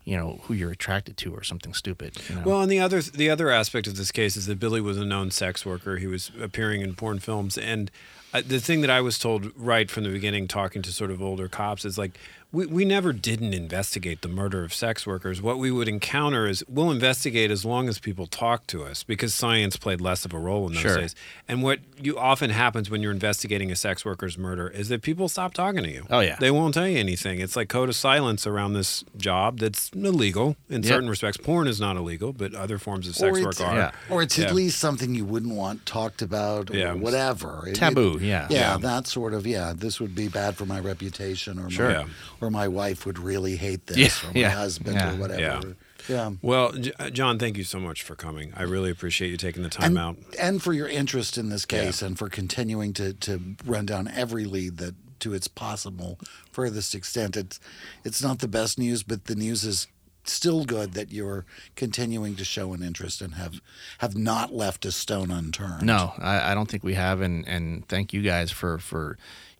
[0.05, 2.17] you know who you're attracted to or something stupid.
[2.29, 2.43] You know?
[2.45, 5.05] Well, and the other the other aspect of this case is that Billy was a
[5.05, 5.97] known sex worker.
[5.99, 7.91] He was appearing in porn films, and
[8.35, 11.23] uh, the thing that I was told right from the beginning, talking to sort of
[11.23, 12.19] older cops, is like
[12.53, 15.43] we, we never didn't investigate the murder of sex workers.
[15.43, 19.35] What we would encounter is we'll investigate as long as people talk to us because
[19.35, 20.97] science played less of a role in those Sure.
[20.97, 21.15] days.
[21.49, 25.29] And what you often happens when you're investigating a sex worker's murder is that people
[25.29, 26.07] stop talking to you.
[26.09, 26.37] Oh, yeah.
[26.41, 27.41] they won't tell you anything.
[27.41, 30.85] It's like code of silence around this job that's illegal in Yep.
[30.93, 31.37] certain respects.
[31.37, 33.75] Porn is not illegal, but other forms of sex Or work are.
[33.77, 33.91] Yeah.
[34.09, 34.47] or it's Yeah.
[34.47, 36.93] at least something you wouldn't want talked about or Yeah.
[36.95, 37.65] whatever.
[37.67, 38.47] It- it- Taboo, yeah.
[38.49, 38.77] yeah, Yeah.
[38.79, 39.73] that sort of yeah.
[39.77, 41.89] This would be bad for my reputation, or Sure.
[41.89, 42.05] my, Yeah.
[42.41, 45.41] Or my wife would really hate this, Yeah, or my yeah, husband, yeah, or whatever.
[45.41, 45.61] yeah.
[46.09, 46.30] Yeah.
[46.41, 48.53] Well, uh, John, thank you so much for coming.
[48.57, 50.16] I really appreciate you taking the time and, out.
[50.39, 54.45] and for your interest in this case and for continuing to, to run down every
[54.45, 56.18] lead that to its possible
[56.53, 57.37] furthest extent.
[57.37, 57.59] It's
[58.05, 59.89] it's not the best news, but the news is
[60.24, 63.61] still good that you're continuing to show an interest and have
[63.99, 65.82] have not left a stone unturned.
[65.84, 69.16] No, I, I don't think we have, and and thank you guys for for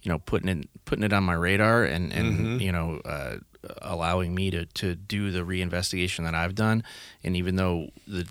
[0.07, 3.39] you know putting it putting it on my radar and and you know uh,
[3.83, 6.85] allowing me to to do the reinvestigation that I've done,
[7.25, 8.25] and even though the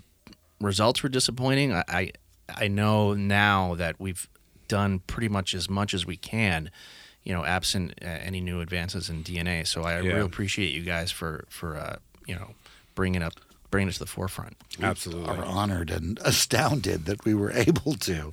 [0.58, 2.12] results were disappointing, I I,
[2.48, 4.26] I know now that we've
[4.68, 6.70] done pretty much as much as we can.
[7.24, 10.12] You know, absent uh, any new advances in DNA, so I Yeah.
[10.14, 11.96] really appreciate you guys for for uh,
[12.26, 12.54] you know
[12.94, 13.34] bringing up
[13.70, 14.56] bringing it to the forefront.
[14.80, 15.30] Absolutely.
[15.30, 18.32] We are honored and astounded that we were able to.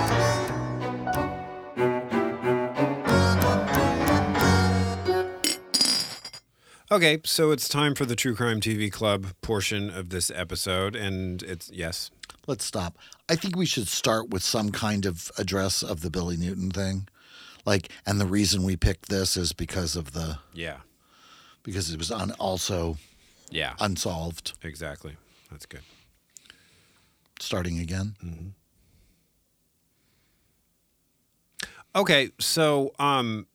[6.91, 11.41] Okay, so it's time for the True Crime TV Club portion of this episode, and
[11.43, 12.11] it's yes.
[12.47, 12.97] Let's stop.
[13.29, 17.07] I think we should start with some kind of address of the Billy Newton thing.
[17.65, 20.77] Like, and the reason we picked this is because of the Yeah.
[21.63, 22.97] because it was un, also
[23.51, 23.75] Yeah.
[23.79, 24.53] unsolved.
[24.63, 25.15] Exactly.
[25.49, 25.83] That's good.
[27.39, 28.53] Starting again.
[31.95, 33.47] Okay, so um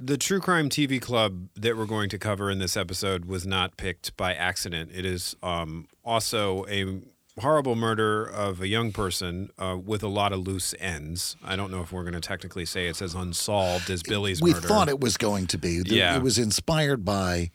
[0.00, 3.76] the True Crime TV Club that we're going to cover in this episode was not
[3.76, 4.90] picked by accident.
[4.94, 7.00] It is um, also a
[7.40, 11.36] horrible murder of a young person uh, with a lot of loose ends.
[11.44, 14.48] I don't know if we're going to technically say it's as unsolved as Billy's murder.
[14.48, 14.68] we murder.
[14.68, 15.82] thought it was going to be.
[15.82, 16.16] The- Yeah.
[16.16, 17.50] It was inspired by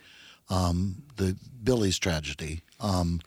[0.49, 2.61] um, the Billy's tragedy.
[2.79, 3.21] Um,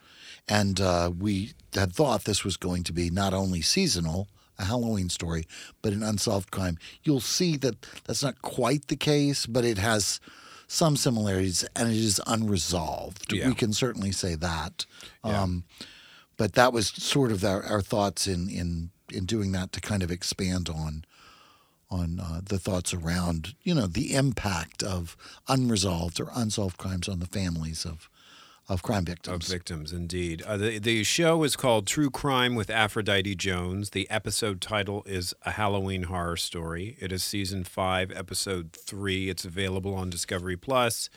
[0.48, 5.08] and uh, we had thought this was going to be not only seasonal, a Halloween
[5.08, 5.44] story,
[5.82, 6.78] but an unsolved crime.
[7.02, 10.20] You'll see that that's not quite the case, but it has
[10.66, 13.32] some similarities and it is unresolved.
[13.32, 13.48] Yeah.
[13.48, 14.84] We can certainly say that.
[15.24, 15.64] Um,
[16.36, 20.02] but that was sort of our, our thoughts in, in, in doing that to kind
[20.02, 21.04] of expand on
[21.90, 25.16] on uh, the thoughts around you know the impact of
[25.48, 28.10] unresolved or unsolved crimes on the families of
[28.68, 29.46] of crime victims.
[29.46, 29.92] Of victims.
[29.92, 30.42] indeed.
[30.42, 33.90] Uh, the, the show is called True Crime with Aphrodite Jones.
[33.90, 36.96] The episode title is A Halloween Horror Story.
[37.00, 39.30] It is season five, episode three.
[39.30, 41.08] It's available on Discovery Plus.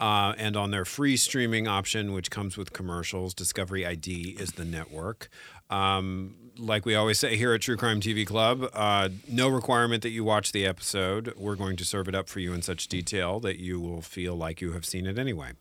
[0.00, 4.64] Uh, and on their free streaming option, which comes with commercials, Discovery ID is the
[4.64, 5.28] network.
[5.70, 10.10] Um, like we always say here at True Crime TV Club, uh, no requirement that
[10.10, 11.34] you watch the episode.
[11.36, 14.36] We're going to serve it up for you in such detail that you will feel
[14.36, 15.52] like you have seen it anyway.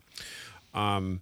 [0.78, 1.22] Um,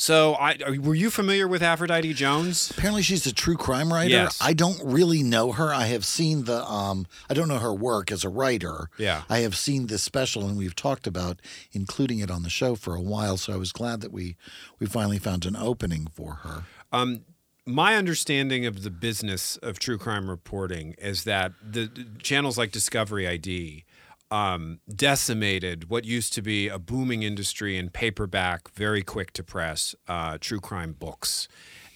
[0.00, 2.70] so, I, were you familiar with Aphrodite Jones?
[2.70, 4.10] Apparently, she's a true crime writer.
[4.10, 4.38] Yes.
[4.40, 5.74] I don't really know her.
[5.74, 6.64] I have seen the.
[6.64, 8.90] Um, I don't know her work as a writer.
[8.96, 9.22] Yeah.
[9.28, 11.40] I have seen this special, and we've talked about
[11.72, 13.36] including it on the show for a while.
[13.38, 14.36] So I was glad that we
[14.78, 16.62] we finally found an opening for her.
[16.92, 17.22] Um,
[17.66, 22.70] my understanding of the business of true crime reporting is that the, the channels like
[22.70, 23.84] Discovery ID
[24.30, 29.94] um, decimated what used to be a booming industry in paperback, very quick to press
[30.06, 31.48] uh, true crime books.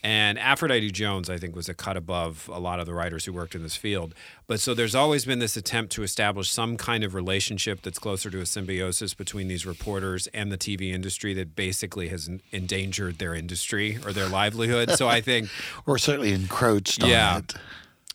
[0.04, 3.32] And Aphrodite Jones, I think, was a cut above a lot of the writers who
[3.32, 4.14] worked in this field.
[4.48, 8.28] But so there's always been this attempt to establish some kind of relationship that's closer
[8.28, 13.32] to a symbiosis between these reporters and the TV industry that basically has endangered their
[13.32, 14.90] industry or their livelihood.
[14.90, 15.48] So I think
[15.86, 17.34] Or certainly encroached Yeah.
[17.34, 17.54] on it.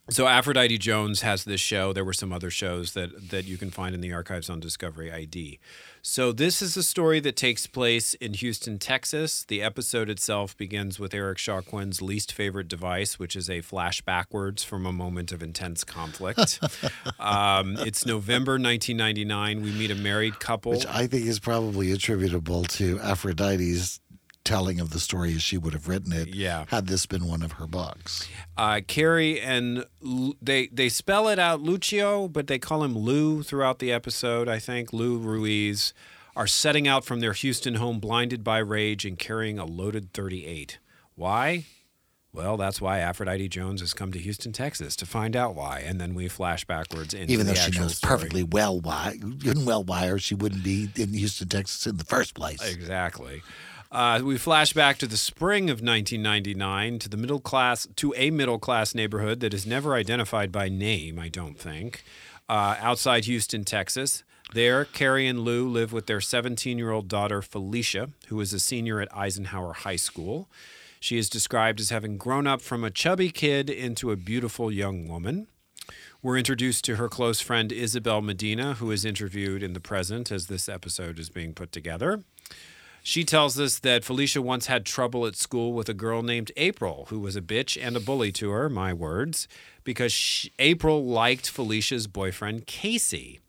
[0.10, 1.94] So Aphrodite Jones has this show.
[1.94, 5.12] There were some other shows that that you can find in the archives on Discovery
[5.12, 5.60] ID.
[6.02, 9.44] So this is a story that takes place in Houston, Texas.
[9.44, 14.00] The episode itself begins with Eric Shaw Quinn's least favorite device, which is a flash
[14.02, 16.60] backwards from a moment of intense conflict.
[17.20, 19.62] um, it's November 1999.
[19.62, 20.72] We meet a married couple.
[20.72, 24.00] Which I think is probably attributable to Aphrodite's
[24.48, 26.30] telling of the story as she would have written it.
[26.34, 26.66] Yeah.
[26.70, 28.28] Had this been one of her books.
[28.58, 33.44] uh, Carrie and Lu- they they spell it out Lucio, but they call him Lou
[33.44, 34.48] throughout the episode.
[34.48, 35.94] I think Lou Ruiz
[36.36, 40.78] are setting out from their Houston home, blinded by rage and carrying a loaded 38.
[41.16, 41.66] Why?
[42.34, 46.00] Well, that's why Aphrodite Jones has come to Houston, Texas, to find out why, and
[46.00, 48.12] then we flash backwards into Even though the she knows story.
[48.16, 49.18] perfectly well why,
[49.66, 52.62] well why, or she wouldn't be in Houston, Texas in the first place.
[52.62, 53.42] Exactly.
[53.92, 58.32] Uh, we flash back to the spring of 1999 to the middle class to a
[58.32, 61.18] middle class neighborhood that is never identified by name.
[61.18, 62.04] I don't think.
[62.50, 64.24] Uh, outside Houston, Texas.
[64.54, 68.60] There, Carrie and Lou live with their 17 year old daughter, Felicia, who is a
[68.60, 70.50] senior at Eisenhower High School.
[71.00, 75.08] She is described as having grown up from a chubby kid into a beautiful young
[75.08, 75.48] woman.
[76.22, 80.48] We're introduced to her close friend Isabel Medina, who is interviewed in the present as
[80.48, 82.24] this episode is being put together.
[83.08, 87.06] She tells us that Felicia once had trouble at school with a girl named April,
[87.08, 89.48] who was a bitch and a bully to her, my words,
[89.86, 93.40] because she, April liked Felicia's boyfriend, Casey.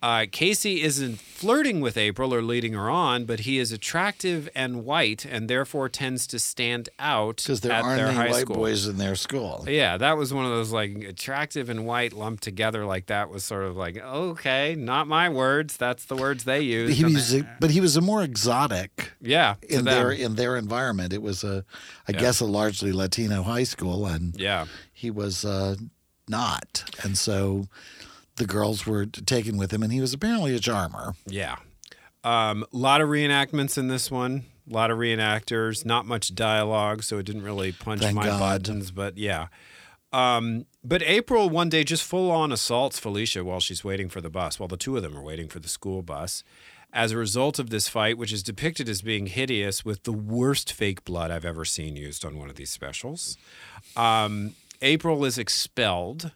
[0.00, 4.84] Uh, Casey isn't flirting with April or leading her on, but he is attractive and
[4.84, 8.56] white and therefore tends to stand out Because there at aren't any high white school.
[8.56, 9.64] boys in their school.
[9.66, 13.42] Yeah, that was one of those like attractive and white lumped together like that was
[13.42, 15.76] sort of like, okay, not my words.
[15.76, 16.96] That's the words they use.
[16.96, 19.86] He was, a, but he was a more exotic yeah, in them.
[19.86, 21.12] their in their environment.
[21.12, 21.64] It was a,
[22.06, 24.66] I guess, a largely Latino high school, and yeah.
[24.92, 25.74] he was uh,
[26.28, 27.66] not, and so
[28.38, 31.14] the girls were taken with him, and he was apparently a charmer.
[31.26, 31.56] Yeah.
[32.24, 34.44] A um, lot of reenactments in this one.
[34.68, 35.84] A lot of reenactors.
[35.84, 38.40] Not much dialogue, so it didn't really punch Thank my God.
[38.40, 38.90] buttons.
[38.90, 39.48] But yeah.
[40.12, 44.30] Um, but April one day just full on assaults Felicia while she's waiting for the
[44.30, 46.42] bus, while the two of them are waiting for the school bus.
[46.90, 50.72] As a result of this fight, which is depicted as being hideous with the worst
[50.72, 53.36] fake blood I've ever seen used on one of these specials,
[53.94, 56.32] um, April is expelled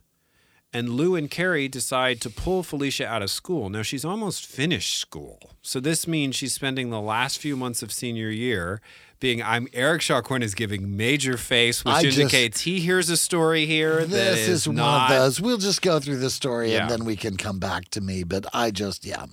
[0.72, 3.68] and Lou and Carrie decide to pull Felicia out of school.
[3.70, 7.92] Now she's almost finished school, so this means she's spending the last few months of
[7.92, 8.80] senior year
[9.20, 9.42] being.
[9.42, 13.16] I'm Eric Shaw Quinn is giving major face, which I just- indicates he hears a
[13.16, 15.40] story here that This is, one of those.
[15.40, 16.82] We'll just go through the story, Yeah.
[16.82, 18.24] and then we can come back to me.
[18.24, 19.26] But I just, yeah,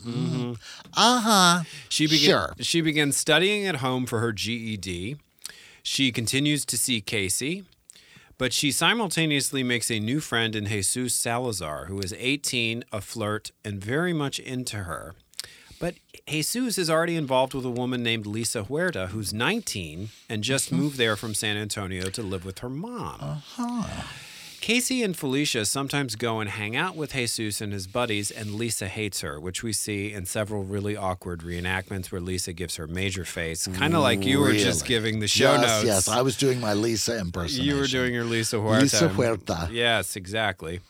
[0.96, 1.64] uh huh.
[1.90, 2.22] She begins.
[2.24, 2.54] Sure.
[2.60, 5.16] She begins studying at home for her GED.
[5.82, 7.64] She continues to see Casey,
[8.40, 13.52] but she simultaneously makes a new friend in Jesus Salazar, who is 18, a flirt,
[13.66, 15.14] and very much into her.
[15.78, 20.68] But Jesus is already involved with a woman named Lisa Huerta, who's 19 and just
[20.68, 20.78] mm-hmm.
[20.78, 23.20] moved there from San Antonio to live with her mom.
[23.22, 24.04] Uh-huh.
[24.62, 28.88] Casey and Felicia sometimes go and hang out with Jesus and his buddies, and Lisa
[28.88, 33.26] hates her, which we see in several really awkward reenactments where Lisa gives her major
[33.26, 35.86] face, kind of like you were just giving the show yes, notes.
[35.86, 37.66] Yes, I was doing my Lisa impersonation.
[37.66, 38.82] You were doing your Lisa Huerta.
[38.82, 39.70] Lisa Huerta.
[39.72, 40.82] Yes, exactly.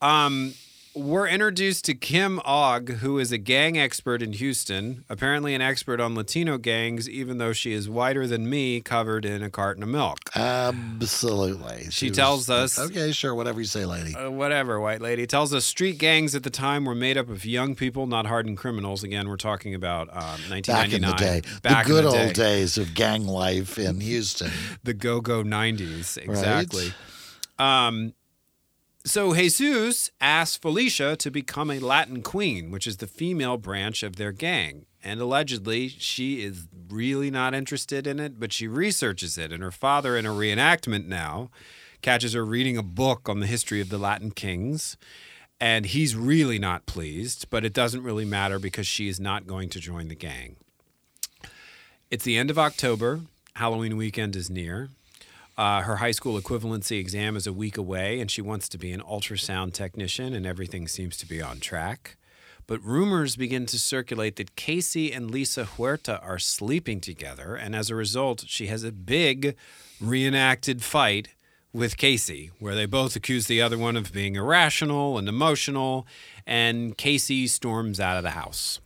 [0.00, 0.54] Um,
[0.94, 6.00] we're introduced to Kim Ogg, who is a gang expert in Houston, apparently an expert
[6.00, 9.88] on Latino gangs, even though she is whiter than me, covered in a carton of
[9.88, 10.18] milk.
[10.34, 11.86] Absolutely.
[11.90, 14.14] She was- tells us- Okay, sure, whatever you say, lady.
[14.16, 15.26] Uh, whatever, white lady.
[15.26, 18.56] Tells us street gangs at the time were made up of young people, not hardened
[18.58, 19.04] criminals.
[19.04, 20.60] Again, we're talking about um, 1999.
[20.72, 22.32] Back in the day, Back the good the old day.
[22.32, 24.50] days of gang life in Houston.
[24.82, 26.92] the go-go 90s exactly
[27.58, 28.12] um
[29.10, 34.16] so jesus asked felicia to become a latin queen which is the female branch of
[34.16, 39.52] their gang and allegedly she is really not interested in it but she researches it
[39.52, 41.50] and her father in a reenactment now
[42.02, 44.96] catches her reading a book on the history of the latin kings
[45.60, 49.68] and he's really not pleased but it doesn't really matter because she is not going
[49.68, 50.56] to join the gang
[52.10, 53.20] it's the end of October.
[53.54, 54.88] Halloween weekend is near.
[55.60, 58.92] Uh, her high school equivalency exam is a week away, and she wants to be
[58.92, 62.16] an ultrasound technician, and everything seems to be on track.
[62.66, 67.90] But rumors begin to circulate that Casey and Lisa Huerta are sleeping together, and as
[67.90, 69.54] a result, she has a big
[70.00, 71.28] reenacted fight
[71.74, 76.06] with Casey, where they both accuse the other one of being irrational and emotional,
[76.46, 78.80] and Casey storms out of the house.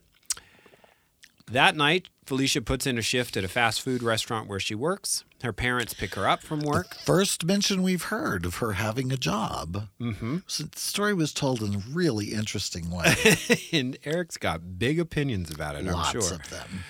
[1.49, 5.23] That night, Felicia puts in a shift at a fast food restaurant where she works.
[5.43, 6.95] Her parents pick her up from work.
[6.95, 9.89] First mention we've heard of her having a job.
[10.01, 10.37] Mm-hmm.
[10.47, 13.13] So the story was told in a really interesting way.
[13.71, 16.33] and Eric's got big opinions about it, I'm Lots sure.
[16.33, 16.83] of them.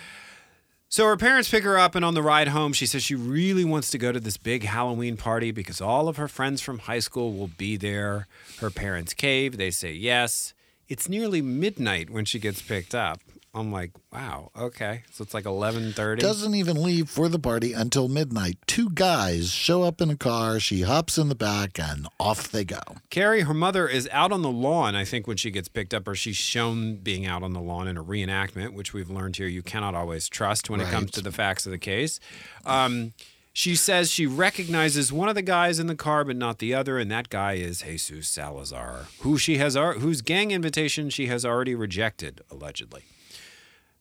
[0.87, 3.65] So her parents pick her up, and on the ride home, she says she really
[3.65, 6.99] wants to go to this big Halloween party because all of her friends from high
[6.99, 8.27] school will be there.
[8.61, 9.57] Her parents cave.
[9.57, 10.53] They say yes.
[10.87, 13.19] It's nearly midnight when she gets picked up.
[13.55, 15.03] I'm like, wow, okay.
[15.11, 16.19] So it's like 11:30.
[16.19, 18.57] Doesn't even leave for the party until midnight.
[18.67, 20.59] Two guys show up in a car.
[20.59, 22.81] She hops in the back, and off they go.
[23.09, 26.05] Carrie, her mother, is out on the lawn, I think, when she gets picked up,
[26.05, 29.47] or she's shown being out on the lawn in a reenactment, which we've learned here
[29.47, 32.19] you cannot always trust when it comes to the facts of the case.
[32.65, 33.13] Um,
[33.53, 36.97] she says she recognizes one of the guys in the car, but not the other,
[36.99, 41.73] and that guy is Jesus Salazar, who she has whose gang invitation she has already
[41.73, 43.03] rejected, allegedly.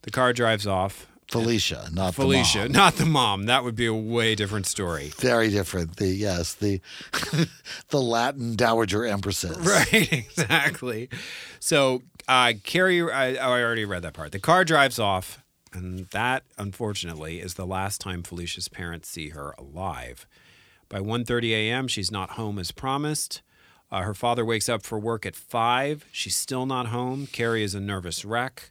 [0.05, 1.07] The car drives off.
[1.29, 2.73] Felicia, not Felicia, the mom.
[2.73, 3.47] not the mom.
[3.47, 5.11] That would be a way different story.
[5.17, 5.97] Very different.
[5.97, 6.81] The yes, the
[7.89, 9.57] the Latin dowager empresses.
[9.67, 11.09] Right, exactly.
[11.61, 14.33] So, uh, Carrie, I, oh, I already read that part.
[14.33, 15.43] The car drives off,
[15.73, 20.27] and that, unfortunately, is the last time Felicia's parents see her alive.
[20.91, 23.41] By 1.30 a.m., she's not home as promised.
[23.91, 26.05] Uh, her father wakes up for work at 5.
[26.13, 27.27] She's still not home.
[27.27, 28.71] Carrie is a nervous wreck.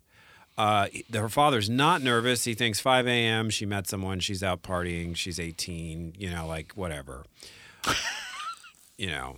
[0.58, 2.44] Uh, her father's not nervous.
[2.44, 3.50] He thinks 5 a.m.
[3.50, 4.20] She met someone.
[4.20, 5.16] She's out partying.
[5.16, 6.16] She's 18.
[6.18, 7.26] You know, like whatever.
[8.98, 9.38] you know,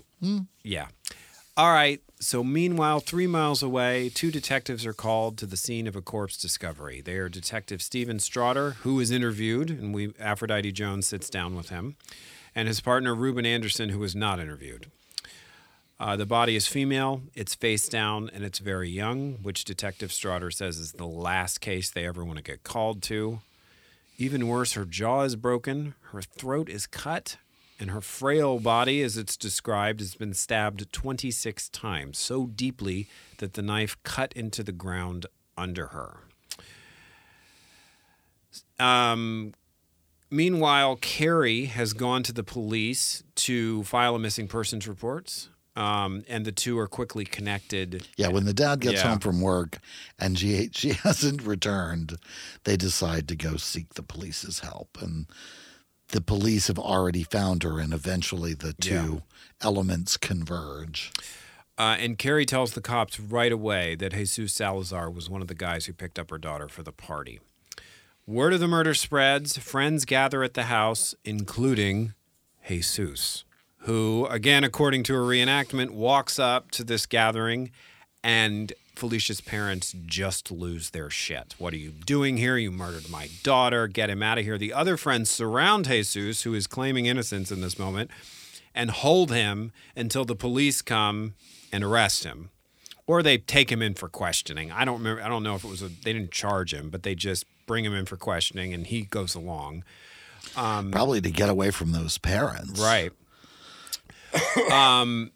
[0.63, 0.87] yeah.
[1.57, 2.01] All right.
[2.19, 6.37] So, meanwhile, three miles away, two detectives are called to the scene of a corpse
[6.37, 7.01] discovery.
[7.01, 11.69] They are Detective Stephen Straughter, who is interviewed, and we Aphrodite Jones sits down with
[11.69, 11.95] him,
[12.53, 14.87] and his partner Reuben Anderson, who was not interviewed.
[15.97, 20.51] Uh, the body is female, it's face down, and it's very young, which Detective Straughter
[20.51, 23.39] says is the last case they ever want to get called to.
[24.17, 27.37] Even worse, her jaw is broken, her throat is cut,
[27.79, 33.53] and her frail body, as it's described, has been stabbed 26 times, so deeply that
[33.53, 35.25] the knife cut into the ground
[35.57, 36.19] under her.
[38.77, 39.53] Um,
[40.29, 46.45] meanwhile, Carrie has gone to the police to file a missing persons report, um, and
[46.45, 48.07] the two are quickly connected.
[48.17, 49.09] Yeah, when the dad gets Yeah.
[49.09, 49.79] home from work
[50.19, 52.17] and she she hasn't returned,
[52.63, 55.27] they decide to go seek the police's help, and
[56.09, 59.23] the police have already found her, and eventually the two
[59.61, 61.11] elements converge.
[61.77, 65.55] Uh, and Carrie tells the cops right away that Jesus Salazar was one of the
[65.55, 67.39] guys who picked up her daughter for the party.
[68.27, 69.57] Word of the murder spreads.
[69.57, 72.13] Friends gather at the house, including
[72.67, 73.43] Jesus,
[73.85, 77.71] who, again, according to a reenactment, walks up to this gathering
[78.23, 81.53] and Felicia's parents just lose their shit.
[81.59, 82.57] What are you doing here?
[82.57, 83.87] You murdered my daughter.
[83.87, 84.57] Get him out of here.
[84.57, 88.09] The other friends surround Jesus, who is claiming innocence in this moment,
[88.73, 91.35] and hold him until the police come
[91.71, 92.49] and arrest him.
[93.05, 94.71] Or they take him in for questioning.
[94.71, 95.21] I don't remember.
[95.21, 95.89] I don't know if it was a.
[95.89, 99.35] They didn't charge him, but they just bring him in for questioning, and he goes
[99.35, 99.83] along.
[100.55, 102.79] Um, Probably to get away from those parents.
[102.79, 103.11] Right.
[104.71, 105.31] Um,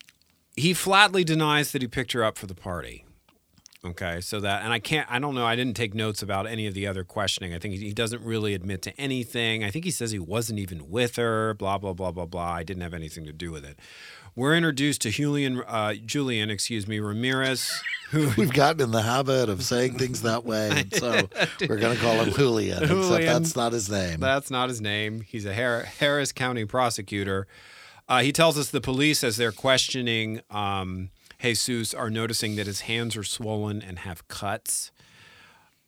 [0.56, 3.06] he flatly denies that he picked her up for the party.
[3.86, 6.68] Okay, so that, and I can't, I don't know, I didn't take notes about any
[6.68, 7.54] of the other questioning.
[7.54, 9.64] I think he, he doesn't really admit to anything.
[9.64, 12.52] I think he says he wasn't even with her, blah, blah, blah, blah, blah.
[12.52, 13.80] I didn't have anything to do with it.
[14.36, 17.72] We're introduced to Julian, uh, Julian, excuse me, Ramirez,
[18.10, 21.30] who We've gotten in the habit of saying things that way, so
[21.62, 24.20] we're going to call him Julian, except that's not his name.
[24.20, 25.22] That's not his name.
[25.22, 27.48] He's a Har- Harris County prosecutor.
[28.10, 32.82] Uh, he tells us the police, as they're questioning um, Jesus, are noticing that his
[32.82, 34.92] hands are swollen and have cuts.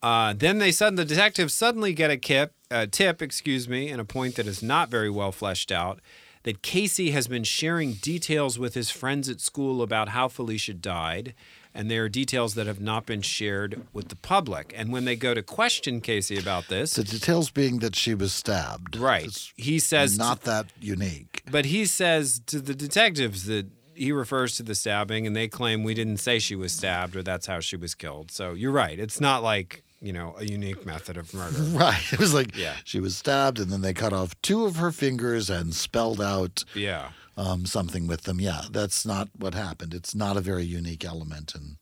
[0.03, 3.99] Uh, then they sudden the detectives suddenly get a kip, a tip, excuse me, and
[3.99, 5.99] a point that is not very well fleshed out.
[6.43, 11.33] That Casey has been sharing details with his friends at school about how Felicia died,
[11.73, 14.73] and there are details that have not been shared with the public.
[14.75, 18.33] And when they go to question Casey about this, the details being that she was
[18.33, 18.95] stabbed.
[18.97, 19.25] Right.
[19.25, 21.43] It's He says not that unique.
[21.49, 25.83] but he says to the detectives that he refers to the stabbing and they claim
[25.83, 28.31] we didn't say she was stabbed or that's how she was killed.
[28.31, 28.97] So you're right.
[28.99, 31.57] It's not like, you know, a unique method of murder.
[31.77, 32.01] Right.
[32.11, 32.75] It was like Yeah.
[32.83, 36.63] she was stabbed, and then they cut off two of her fingers and spelled out
[36.73, 37.09] yeah.
[37.37, 38.39] Um, something with them.
[38.39, 39.93] Yeah, that's not what happened.
[39.93, 41.77] It's not a very unique element and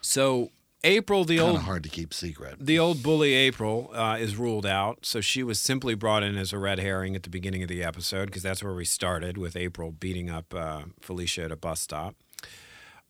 [0.00, 0.50] So
[0.84, 2.54] April the kind old of hard to keep secret.
[2.60, 5.04] the old bully April uh, is ruled out.
[5.04, 7.82] So she was simply brought in as a red herring at the beginning of the
[7.82, 11.80] episode because that's where we started with April beating up uh, Felicia at a bus
[11.80, 12.14] stop.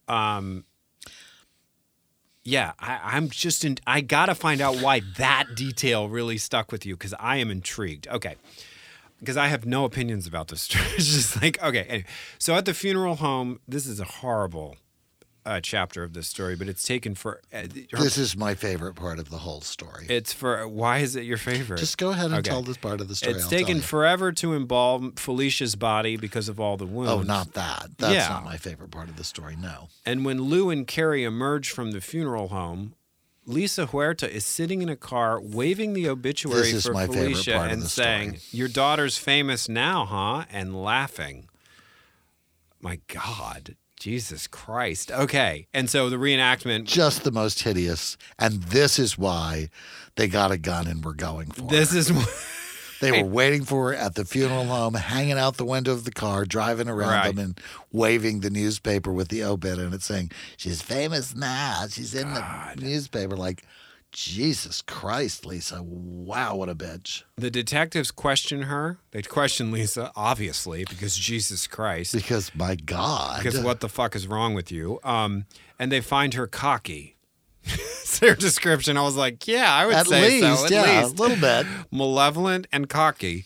[0.09, 0.64] Um,
[2.45, 3.77] yeah, I, I'm just in.
[3.87, 8.07] I gotta find out why that detail really stuck with you because I am intrigued.
[8.07, 8.37] Okay,
[9.19, 10.85] because I have no opinions about this story.
[10.97, 11.83] It's just like okay.
[11.89, 12.05] Anyway.
[12.39, 14.77] So at the funeral home, this is a horrible
[15.45, 17.41] uh, chapter of this story, but it's taken for.
[17.55, 20.05] Uh, her- This is my favorite part of the whole story.
[20.09, 21.79] it's for why is it your favorite?
[21.79, 22.51] Just go ahead and Okay.
[22.51, 23.37] tell this part of the story.
[23.37, 27.12] It's I'll taken forever to embalm Felicia's body because of all the wounds.
[27.12, 27.91] Oh, not that.
[27.99, 28.29] That's Yeah.
[28.29, 29.55] not my favorite part of the story.
[29.55, 29.87] No.
[30.05, 32.95] And when Lou and Carrie emerge from the funeral home,
[33.47, 38.38] Lisa Huerta is sitting in a car waving the obituary for Felicia and saying.
[38.51, 40.44] Your daughter's famous now, huh?
[40.51, 41.49] And laughing.
[42.80, 43.76] My God.
[43.99, 45.11] Jesus Christ.
[45.11, 45.68] Okay.
[45.72, 48.16] And so the reenactment Just the most hideous.
[48.38, 49.70] And this is why
[50.16, 51.99] they got a gun and were going for this her.
[51.99, 52.11] is
[53.01, 56.12] They were waiting for her at the funeral home, hanging out the window of the
[56.12, 57.34] car, driving around Right.
[57.34, 57.61] them and
[57.92, 61.86] waving the newspaper with the obit and it saying, She's famous now.
[61.90, 63.36] She's in the newspaper.
[63.36, 63.64] Like,
[64.12, 65.82] Jesus Christ, Lisa.
[65.82, 67.24] Wow, what a bitch.
[67.36, 68.99] the detectives question her.
[69.11, 72.14] They question Lisa, obviously, because Jesus Christ.
[72.14, 73.42] Because my God.
[73.42, 75.01] because what the fuck is wrong with you?
[75.05, 75.44] Um,
[75.78, 77.16] and they find her cocky.
[78.19, 78.97] their description.
[78.97, 80.64] I was like, yeah, I would at say least, so.
[80.67, 81.67] At yeah, least a little bit.
[81.91, 83.45] malevolent and cocky.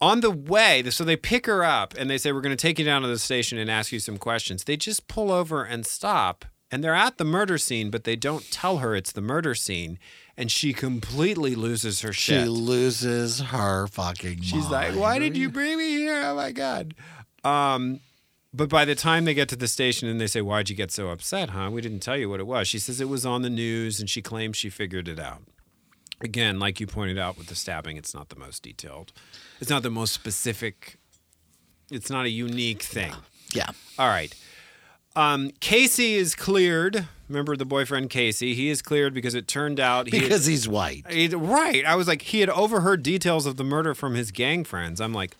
[0.00, 2.78] On the way, so they pick her up and they say, We're going to take
[2.78, 4.62] you down to the station and ask you some questions.
[4.62, 8.48] They just pull over and stop, and they're at the murder scene, but they don't
[8.52, 9.98] tell her it's the murder scene.
[10.36, 12.44] And she completely loses her shit.
[12.44, 16.22] She loses her fucking She's like, "Why did you bring me here?
[16.26, 16.94] Oh my god!"
[17.42, 17.98] Um,
[18.52, 20.90] but by the time they get to the station and they say, "Why'd you get
[20.90, 21.70] so upset, huh?
[21.72, 24.08] We didn't tell you what it was." She says it was on the news, and
[24.08, 25.42] she claims she figured it out.
[26.20, 29.12] Again, like you pointed out with the stabbing, it's not the most detailed.
[29.60, 30.96] It's not the most specific.
[31.90, 33.12] It's not a unique thing.
[33.54, 33.70] Yeah.
[33.98, 34.34] All right.
[35.14, 37.06] Um, Casey is cleared.
[37.28, 38.54] Remember the boyfriend Casey?
[38.54, 41.06] He is cleared because it turned out he Because he's white.
[41.10, 41.84] He- right.
[41.84, 45.00] I was like, he had overheard details of the murder from his gang friends.
[45.00, 45.36] I'm like,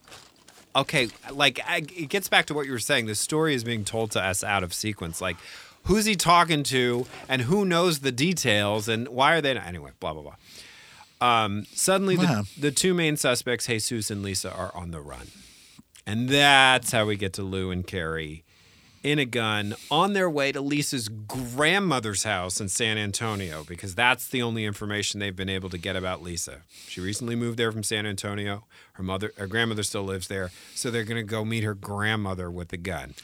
[0.80, 3.06] okay, like I, it gets back to what you were saying.
[3.06, 5.20] The story is being told to us out of sequence.
[5.20, 5.36] Like,
[5.84, 9.54] who's he talking to, and who knows the details, and why are they?
[9.54, 9.66] Not?
[9.66, 10.34] Anyway, blah blah blah.
[11.20, 12.42] Um, suddenly, Wow.
[12.56, 15.28] the, the two main suspects, Jesus and Lisa, are on the run,
[16.06, 18.44] and that's how we get to Lou and Carrie
[19.02, 24.28] in a gun on their way to Lisa's grandmother's house in San Antonio because that's
[24.28, 26.62] the only information they've been able to get about Lisa.
[26.86, 28.64] She recently moved there from San Antonio.
[28.94, 32.50] Her mother, her grandmother still lives there, so they're going to go meet her grandmother
[32.50, 33.14] with the gun.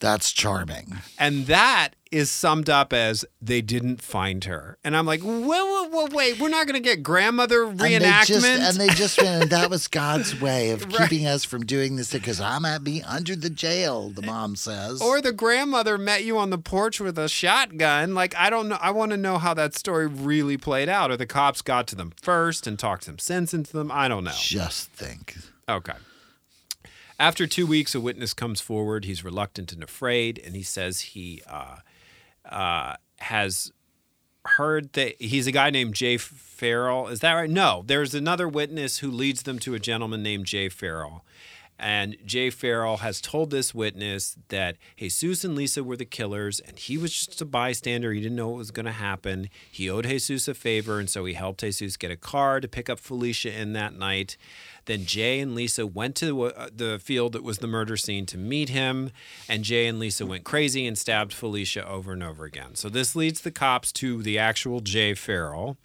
[0.00, 0.98] That's charming.
[1.18, 4.78] And that is summed up as they didn't find her.
[4.82, 7.98] And I'm like, whoa, whoa, whoa wait, we're not going to get grandmother And they
[8.24, 12.12] just and they just and that was God's way of keeping us from doing this
[12.12, 15.02] because I might be under the jail, the mom says.
[15.02, 18.14] or the grandmother met you on the porch with a shotgun.
[18.14, 18.78] Like, I don't know.
[18.80, 21.10] I want to know how that story really played out.
[21.10, 23.90] Or the cops got to them first and talked some sense into them.
[23.92, 24.32] I don't know.
[24.34, 25.36] just think.
[25.68, 25.92] Okay.
[27.18, 29.04] After two weeks, a witness comes forward.
[29.04, 31.78] He's reluctant and afraid, and he says he uh,
[32.48, 33.72] uh, has
[34.44, 37.08] heard that he's a guy named Jay Farrell.
[37.08, 37.50] Is that right?
[37.50, 41.24] No, there's another witness who leads them to a gentleman named Jay Farrell.
[41.78, 46.76] And Jay Farrell has told this witness that Jesus and Lisa were the killers, and
[46.78, 48.12] he was just a bystander.
[48.12, 49.48] He didn't know what was going to happen.
[49.70, 52.90] He owed Jesus a favor, and so he helped Jesus get a car to pick
[52.90, 54.36] up Felicia in that night.
[54.86, 58.38] Then Jay and Lisa went to uh, the field that was the murder scene to
[58.38, 59.10] meet him,
[59.48, 62.74] and Jay and Lisa went crazy and stabbed Felicia over and over again.
[62.74, 65.76] So this leads the cops to the actual Jay Farrell.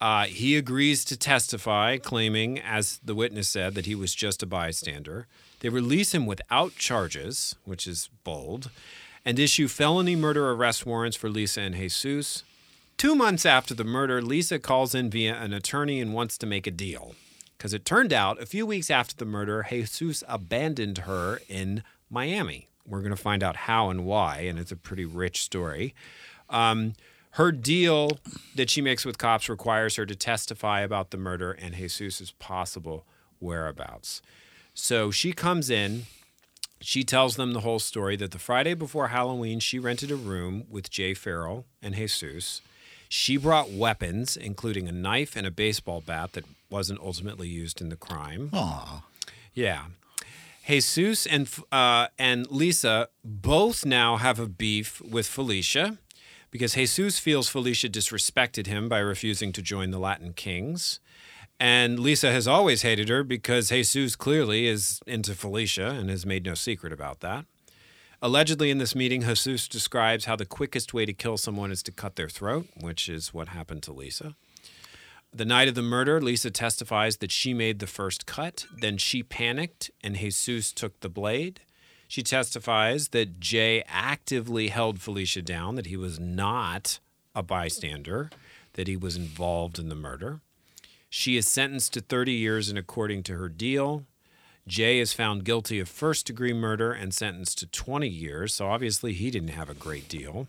[0.00, 4.46] Uh, he agrees to testify, claiming, as the witness said, that he was just a
[4.46, 5.26] bystander.
[5.60, 8.70] They release him without charges, which is bold,
[9.24, 12.42] and issue felony murder arrest warrants for Lisa and Jesus.
[12.96, 16.66] Two months after the murder, Lisa calls in via an attorney and wants to make
[16.66, 17.14] a deal.
[17.56, 22.68] Because it turned out a few weeks after the murder, Jesus abandoned her in Miami.
[22.86, 25.94] We're going to find out how and why, and it's a pretty rich story.
[26.50, 26.92] Um,
[27.34, 28.18] her deal
[28.54, 33.04] that she makes with cops requires her to testify about the murder and Jesus's possible
[33.40, 34.22] whereabouts.
[34.72, 36.04] So she comes in.
[36.80, 40.64] She tells them the whole story that the Friday before Halloween, she rented a room
[40.70, 42.60] with Jay Farrell and Jesus.
[43.08, 47.88] She brought weapons, including a knife and a baseball bat that wasn't ultimately used in
[47.88, 48.50] the crime.
[48.52, 49.02] Aw.
[49.54, 49.86] Yeah.
[50.66, 55.98] Jesus and uh, and Lisa both now have a beef with Felicia
[56.54, 61.00] because Jesus feels Felicia disrespected him by refusing to join the Latin Kings.
[61.58, 66.44] And Lisa has always hated her because Jesus clearly is into Felicia and has made
[66.46, 67.46] no secret about that.
[68.22, 71.90] Allegedly, in this meeting, Jesus describes how the quickest way to kill someone is to
[71.90, 74.36] cut their throat, which is what happened to Lisa.
[75.32, 79.24] The night of the murder, Lisa testifies that she made the first cut, then she
[79.24, 81.62] panicked and Jesus took the blade.
[82.14, 87.00] She testifies that Jay actively held Felicia down, that he was not
[87.34, 88.30] a bystander,
[88.74, 90.38] that he was involved in the murder.
[91.10, 94.04] She is sentenced to 30 years, and according to her deal,
[94.68, 98.54] Jay is found guilty of first degree murder and sentenced to 20 years.
[98.54, 100.46] So obviously, he didn't have a great deal.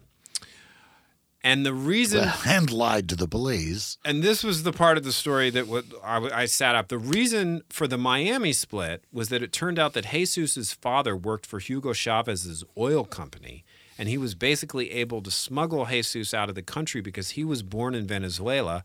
[1.45, 3.99] And the reason and lied to the police.
[4.03, 6.87] and this was the part of the story that what I, I sat up.
[6.87, 11.45] The reason for the Miami split was that it turned out that Jesus's father worked
[11.45, 13.63] for Hugo Chavez's oil company,
[13.95, 17.61] and he was basically able to smuggle Jesus out of the country because he was
[17.61, 18.83] born in Venezuela,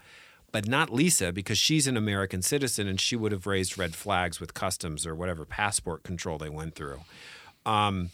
[0.53, 4.39] but not Lisa because she's an American citizen and she would have raised red flags
[4.39, 7.01] with customs or whatever passport control they went through.
[7.65, 8.11] Um,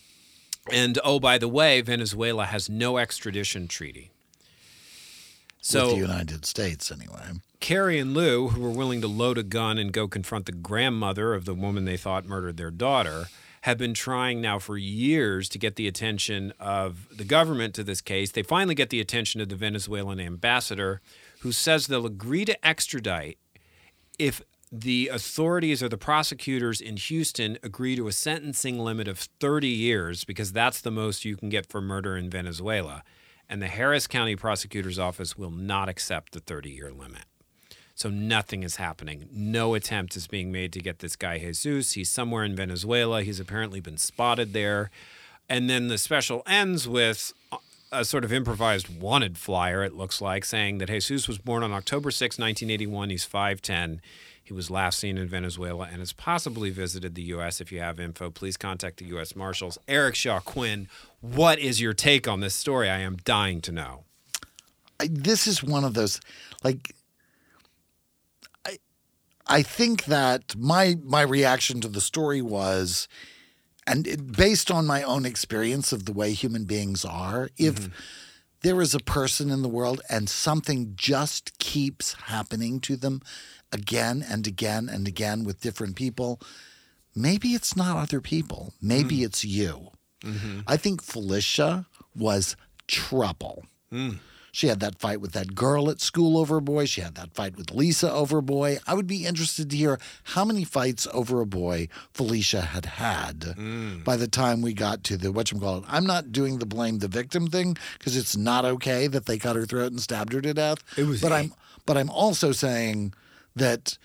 [0.70, 4.12] and oh, by the way, Venezuela has no extradition treaty.
[5.66, 7.40] So with the United States, anyway.
[7.58, 11.34] Carrie and Lou, who were willing to load a gun and go confront the grandmother
[11.34, 13.24] of the woman they thought murdered their daughter,
[13.62, 18.00] have been trying now for years to get the attention of the government to this
[18.00, 18.30] case.
[18.30, 21.00] They finally get the attention of the Venezuelan ambassador,
[21.40, 23.36] who says they'll agree to extradite
[24.20, 24.40] if
[24.70, 30.22] the authorities or the prosecutors in Houston agree to a sentencing limit of 30 years,
[30.22, 33.02] because that's the most you can get for murder in Venezuela.
[33.48, 37.22] And the Harris County Prosecutor's Office will not accept the 30 year limit.
[37.94, 39.26] So nothing is happening.
[39.32, 41.92] No attempt is being made to get this guy Jesus.
[41.92, 43.22] He's somewhere in Venezuela.
[43.22, 44.90] He's apparently been spotted there.
[45.48, 47.32] And then the special ends with
[47.92, 51.72] a sort of improvised wanted flyer, it looks like, saying that Jesus was born on
[51.72, 53.10] October 6, 1981.
[53.10, 54.00] He's 5'10.
[54.46, 57.60] He was last seen in Venezuela and has possibly visited the U.S.
[57.60, 59.34] If you have info, please contact the U.S.
[59.34, 59.76] Marshals.
[59.88, 60.86] Eric Shaw Quinn,
[61.20, 62.88] what is your take on this story?
[62.88, 64.04] I am dying to know.
[65.00, 66.20] I, this is one of those,
[66.62, 66.94] like,
[68.64, 68.78] I,
[69.48, 73.08] I think that my my reaction to the story was,
[73.84, 77.92] and it, based on my own experience of the way human beings are, if mm-hmm.
[78.60, 83.22] there is a person in the world and something just keeps happening to them
[83.72, 86.40] again and again and again with different people,
[87.14, 88.72] maybe it's not other people.
[88.80, 89.24] Maybe hmm.
[89.24, 89.90] it's you.
[90.22, 90.60] Mm-hmm.
[90.66, 92.56] I think Felicia was
[92.86, 93.64] trouble.
[93.90, 94.12] Hmm.
[94.56, 96.86] She had that fight with that girl at school over a boy.
[96.86, 98.78] She had that fight with Lisa over a boy.
[98.86, 103.52] I would be interested to hear how many fights over a boy Felicia had had
[103.54, 103.98] hmm.
[104.02, 105.84] by the time we got to the whatchamacallit.
[105.88, 109.56] I'm not doing the blame the victim thing because it's not okay that they cut
[109.56, 110.78] her throat and stabbed her to death.
[110.96, 111.52] It was but I'm
[111.84, 113.12] but I'm also saying
[113.56, 113.98] that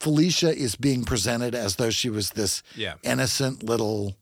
[0.00, 2.94] Felicia is being presented as though she was this Yeah.
[3.02, 4.16] innocent little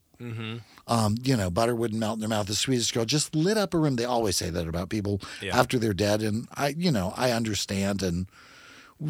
[0.86, 2.46] um, you know, butter wouldn't melt in their mouth.
[2.46, 3.96] The sweetest girl just lit up a room.
[3.96, 5.58] They always say that about people Yeah.
[5.58, 8.02] after they're dead, and I, you know, I understand.
[8.04, 8.26] And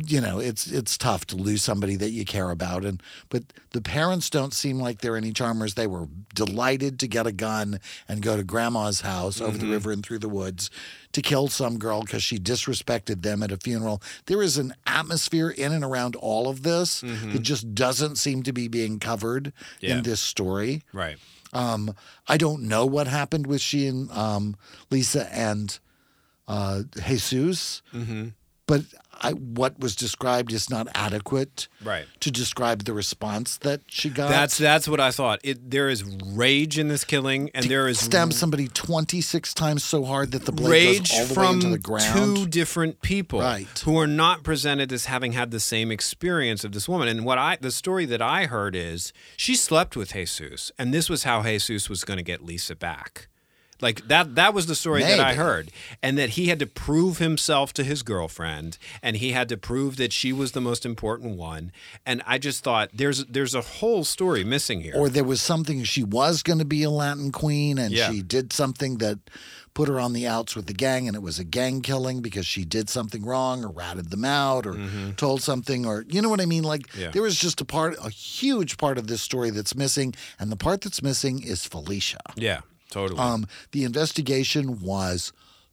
[0.06, 3.80] you know, it's it's tough to lose somebody that you care about, and but the
[3.80, 5.74] parents don't seem like they're any charmers.
[5.74, 7.78] They were delighted to get a gun
[8.08, 10.70] and go to grandma's house over the river and through the woods
[11.12, 14.00] to kill some girl because she disrespected them at a funeral.
[14.26, 18.52] There is an atmosphere in and around all of this that just doesn't seem to
[18.52, 19.96] be being covered Yeah.
[19.98, 20.82] in this story.
[20.92, 21.18] Right.
[21.52, 21.94] Um,
[22.26, 24.56] I don't know what happened with she and um,
[24.90, 25.78] Lisa and
[26.48, 28.28] uh, Jesus, Mm-hmm.
[28.66, 28.82] But
[29.24, 32.06] I, what was described is not adequate Right.
[32.20, 34.30] to describe the response that she got.
[34.30, 35.38] That's that's what I thought.
[35.44, 40.04] It there is rage in this killing, and there is stab somebody 26 times so
[40.04, 42.36] hard that the blade rage goes all the way from into the ground.
[42.36, 43.68] two different people Right.
[43.84, 47.06] who are not presented as having had the same experience of this woman.
[47.06, 51.08] And what I the story that I heard is she slept with Jesus, and this
[51.08, 53.28] was how Jesus was going to get Lisa back.
[53.82, 55.70] Like that that was the story that I heard.
[56.02, 59.96] And that he had to prove himself to his girlfriend and he had to prove
[59.96, 61.72] that she was the most important one.
[62.06, 64.94] And I just thought there's there's a whole story missing here.
[64.96, 68.10] or there was something she was going to be a Latin queen and Yeah.
[68.10, 69.18] she did something that
[69.74, 72.46] put her on the outs with the gang and it was a gang killing because
[72.46, 74.76] she did something wrong or ratted them out or
[75.16, 77.00] told something or you know what I mean like Mm-hmm.
[77.00, 77.10] Yeah.
[77.10, 80.56] there was just a part a huge part of this story that's missing and the
[80.56, 82.20] part that's missing is Felicia.
[82.36, 82.60] yeah,
[82.92, 83.18] totally.
[83.18, 85.32] Um the investigation was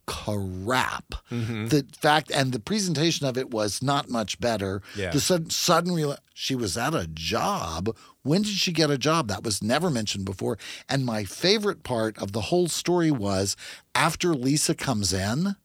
[0.10, 1.14] crap.
[1.30, 1.68] Mm-hmm.
[1.68, 4.82] The fact and the presentation of it was not much better.
[4.96, 5.12] Yeah.
[5.12, 7.96] The sudden sudden real she was at a job.
[8.24, 9.28] When did she get a job?
[9.28, 10.58] That was never mentioned before.
[10.88, 13.56] And my favorite part of the whole story was
[13.94, 15.56] after Lisa comes in.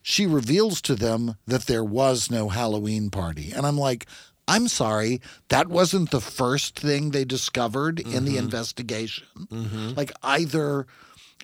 [0.00, 3.50] She reveals to them that there was no Halloween party.
[3.50, 4.06] And I'm like,
[4.48, 8.44] I'm sorry, that wasn't the first thing they discovered in the mm-hmm.
[8.44, 9.26] investigation.
[9.36, 9.94] Mm-hmm.
[9.96, 10.86] Like either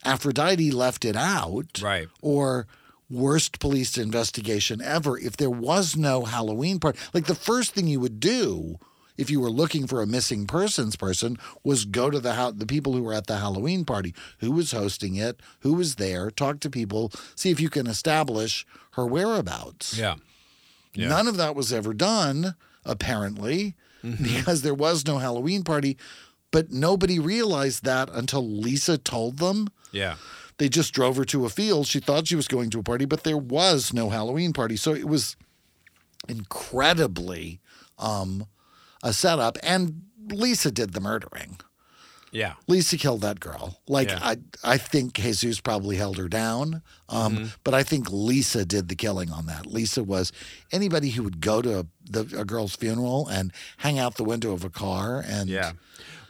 [0.04, 2.08] Aphrodite left it out, Right.
[2.20, 2.66] or
[3.10, 5.18] worst police investigation ever.
[5.18, 8.78] If there was no Halloween party, like the first thing you would do
[9.18, 12.94] if you were looking for a missing persons person was go to the the people
[12.94, 16.70] who were at the Halloween party, who was hosting it, who was there, talk to
[16.70, 19.98] people, see if you can establish her whereabouts.
[19.98, 20.16] yeah.
[20.94, 21.08] Yeah.
[21.08, 22.54] None of that was ever done,
[22.84, 24.24] apparently, Mm-hmm.
[24.24, 25.96] because there was no Halloween party.
[26.50, 29.68] But nobody realized that until Lisa told them.
[29.92, 30.16] Yeah.
[30.58, 31.86] They just drove her to a field.
[31.86, 34.74] She thought she was going to a party, but there was no Halloween party.
[34.76, 35.36] So it was
[36.28, 37.60] incredibly
[37.98, 38.46] um,
[39.02, 39.56] a setup.
[39.62, 41.58] And Lisa did the murdering.
[42.32, 42.54] Yeah.
[42.66, 43.78] Lisa killed that girl.
[43.86, 44.18] Like Yeah.
[44.22, 48.96] I, I think Jesus probably held her down, um, but I think Lisa did the
[48.96, 49.66] killing on that.
[49.66, 50.32] Lisa was
[50.72, 54.52] anybody who would go to a, the, a girl's funeral and hang out the window
[54.52, 55.72] of a car and Yeah.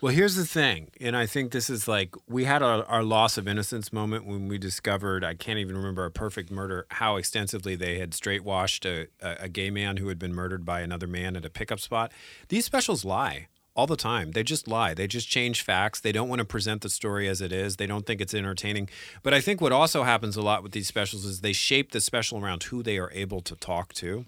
[0.01, 3.39] Well, here's the thing, and I think this is like we had our, our loss
[3.39, 7.77] of innocence moment when we discovered I can't even remember a perfect murder how extensively
[7.77, 11.07] they had straight washed a, a, a gay man who had been murdered by another
[11.07, 12.11] man at a pickup spot.
[12.49, 14.33] These specials lie all the time.
[14.33, 14.93] They just lie.
[14.95, 16.01] They just change facts.
[16.01, 17.77] They don't want to present the story as it is.
[17.77, 18.89] They don't think it's entertaining.
[19.23, 22.01] But I think what also happens a lot with these specials is they shape the
[22.01, 24.27] special around who they are able to talk to.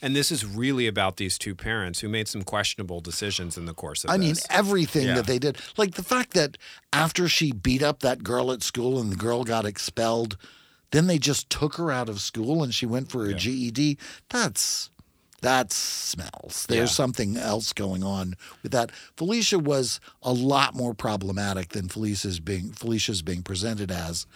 [0.00, 3.74] And this is really about these two parents who made some questionable decisions in the
[3.74, 5.14] course of I mean, everything Yeah.
[5.16, 6.56] that they did, like the fact that
[6.92, 10.36] after she beat up that girl at school and the girl got expelled,
[10.90, 13.98] then they just took her out of school and she went for a GED.
[14.30, 14.90] That's
[15.42, 16.66] that smells.
[16.68, 16.94] There's Yeah.
[16.94, 18.90] something else going on with that.
[19.16, 24.26] Felicia was a lot more problematic than Felicia's being Felicia's being presented as.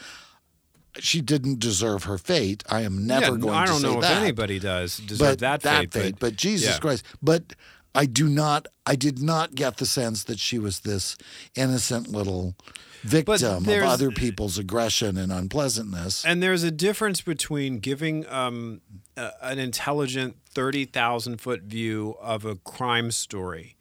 [0.99, 2.65] She didn't deserve her fate.
[2.69, 3.89] I am never Yeah, going I to say that.
[3.89, 6.17] I don't know if anybody does deserve but that, fate.
[6.19, 6.79] But, Jesus yeah.
[6.79, 7.05] Christ!
[7.23, 7.55] But
[7.95, 8.67] I do not.
[8.87, 11.17] I did not get the sense that she was this
[11.55, 12.57] innocent little
[13.03, 16.25] victim of other people's aggression and unpleasantness.
[16.25, 18.81] And there's a difference between giving um,
[19.17, 23.77] a, an intelligent thirty thousand foot view of a crime story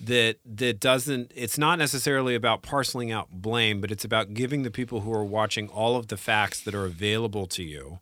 [0.00, 1.32] that that doesn't.
[1.34, 5.24] It's not necessarily about parceling out blame, but it's about giving the people who are
[5.24, 8.00] watching all of the facts that are available to you.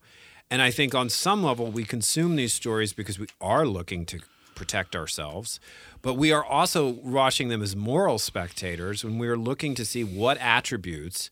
[0.50, 4.20] And I think on some level we consume these stories because we are looking to
[4.54, 5.58] protect ourselves,
[6.02, 10.02] but we are also watching them as moral spectators when we are looking to see
[10.04, 11.30] what attributes,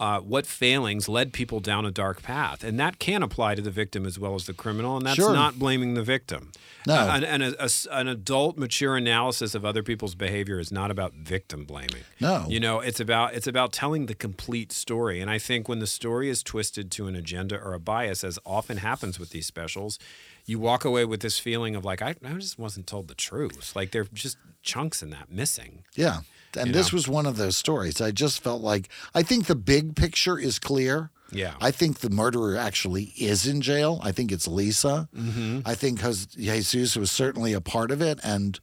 [0.00, 2.64] uh, what failings led people down a dark path.
[2.64, 5.32] And that can apply to the victim as well as the criminal, and that's Sure.
[5.32, 6.50] not blaming the victim.
[6.86, 6.94] No.
[6.94, 10.90] Uh, and, and a- a an adult, mature analysis of other people's behavior is not
[10.90, 12.02] about victim blaming.
[12.20, 12.46] No.
[12.48, 15.20] You know, it's about it's about telling the complete story.
[15.20, 18.40] And I think when the story is twisted to an agenda or a bias, as
[18.44, 20.00] often happens with these specials,
[20.44, 23.74] you walk away with this feeling of like, I, I just wasn't told the truth.
[23.76, 25.84] Like there are just chunks in that missing.
[25.94, 26.20] yeah,
[26.56, 26.96] and You this know?
[26.96, 28.00] was one of those stories.
[28.00, 31.10] I just felt like I think the big picture is clear.
[31.34, 31.54] Yeah.
[31.62, 33.98] I think the murderer actually is in jail.
[34.02, 35.08] I think it's Lisa.
[35.16, 35.60] Mm-hmm.
[35.64, 36.00] I think
[36.36, 38.60] Jesus was certainly a part of it and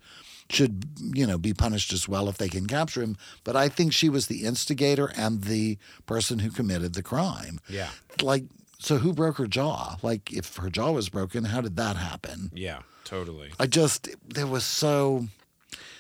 [0.52, 0.86] should,
[1.16, 3.18] you know, be punished as well if they can capture him.
[3.44, 7.60] But I think she was the instigator and the person who committed the crime.
[7.68, 7.90] Yeah.
[8.22, 8.44] Like,
[8.80, 9.98] so who broke her jaw?
[10.02, 12.50] Like, if her jaw was broken, how did that happen?
[12.54, 12.80] Yeah.
[13.04, 13.52] Totally.
[13.60, 15.28] I just, there was so,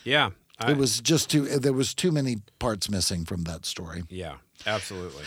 [0.03, 0.31] Yeah.
[0.59, 4.03] I, it was just too, there was too many parts missing from that story.
[4.09, 4.35] Yeah.
[4.65, 5.23] Absolutely.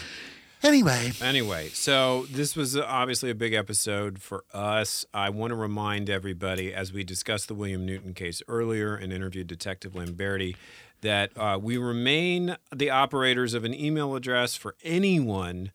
[0.62, 5.04] Anyway, Anyway, so this was obviously a big episode for us.
[5.12, 9.48] I want to remind everybody, as we discussed the William Newton case earlier and interviewed
[9.48, 10.54] Detective Lamberti,
[11.00, 15.72] that uh, we remain the operators of an email address for anyone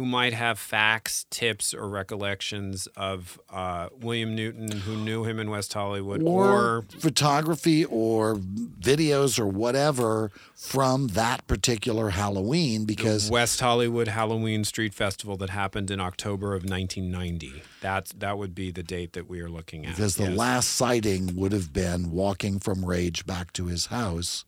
[0.00, 5.50] who might have facts, tips, or recollections of uh, William Newton who knew him in
[5.50, 14.08] West Hollywood or, photography or videos or whatever from that particular Halloween because West Hollywood
[14.08, 17.62] Halloween Street Festival that happened in October of 1990.
[17.82, 19.96] That's that would be the date that we are looking at.
[19.96, 20.38] because the yes.
[20.38, 24.46] last sighting would have been walking from Rage back to his house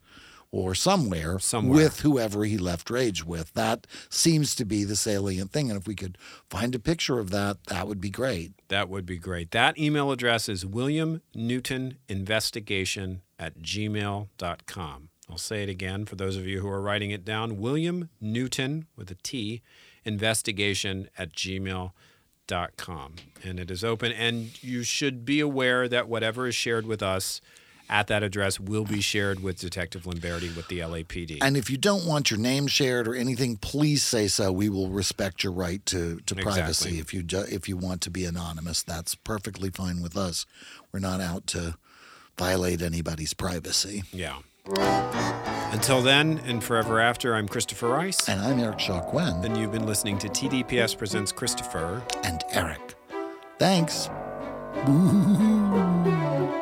[0.52, 1.74] or somewhere, Somewhere.
[1.84, 3.54] with whoever he left Rage with.
[3.54, 5.70] That seems to be the salient thing.
[5.70, 6.18] And if we could
[6.50, 8.52] find a picture of that, that would be great.
[8.68, 9.50] That would be great.
[9.52, 15.08] That email address is William Newton Investigation at gmail.com.
[15.30, 18.86] I'll say it again for those of you who are writing it down William Newton
[18.94, 19.62] with a T,
[20.04, 23.14] investigation at gmail.com.
[23.42, 24.12] And it is open.
[24.12, 27.40] And you should be aware that whatever is shared with us
[27.88, 31.38] at that address will be shared with Detective Lamberti with the LAPD.
[31.42, 34.50] And if you don't want your name shared or anything, please say so.
[34.52, 36.60] We will respect your right to, to privacy.
[36.88, 36.98] Exactly.
[36.98, 40.46] If you ju- if you want to be anonymous, that's perfectly fine with us.
[40.92, 41.76] We're not out to
[42.38, 44.04] violate anybody's privacy.
[44.12, 44.38] yeah.
[45.72, 48.28] Until then and forever after, I'm Christopher Rice.
[48.28, 52.00] And I'm Eric Shaw Quinn And you've been listening to TDPS Presents Christopher.
[52.22, 52.94] and Eric.
[53.58, 54.08] Thanks.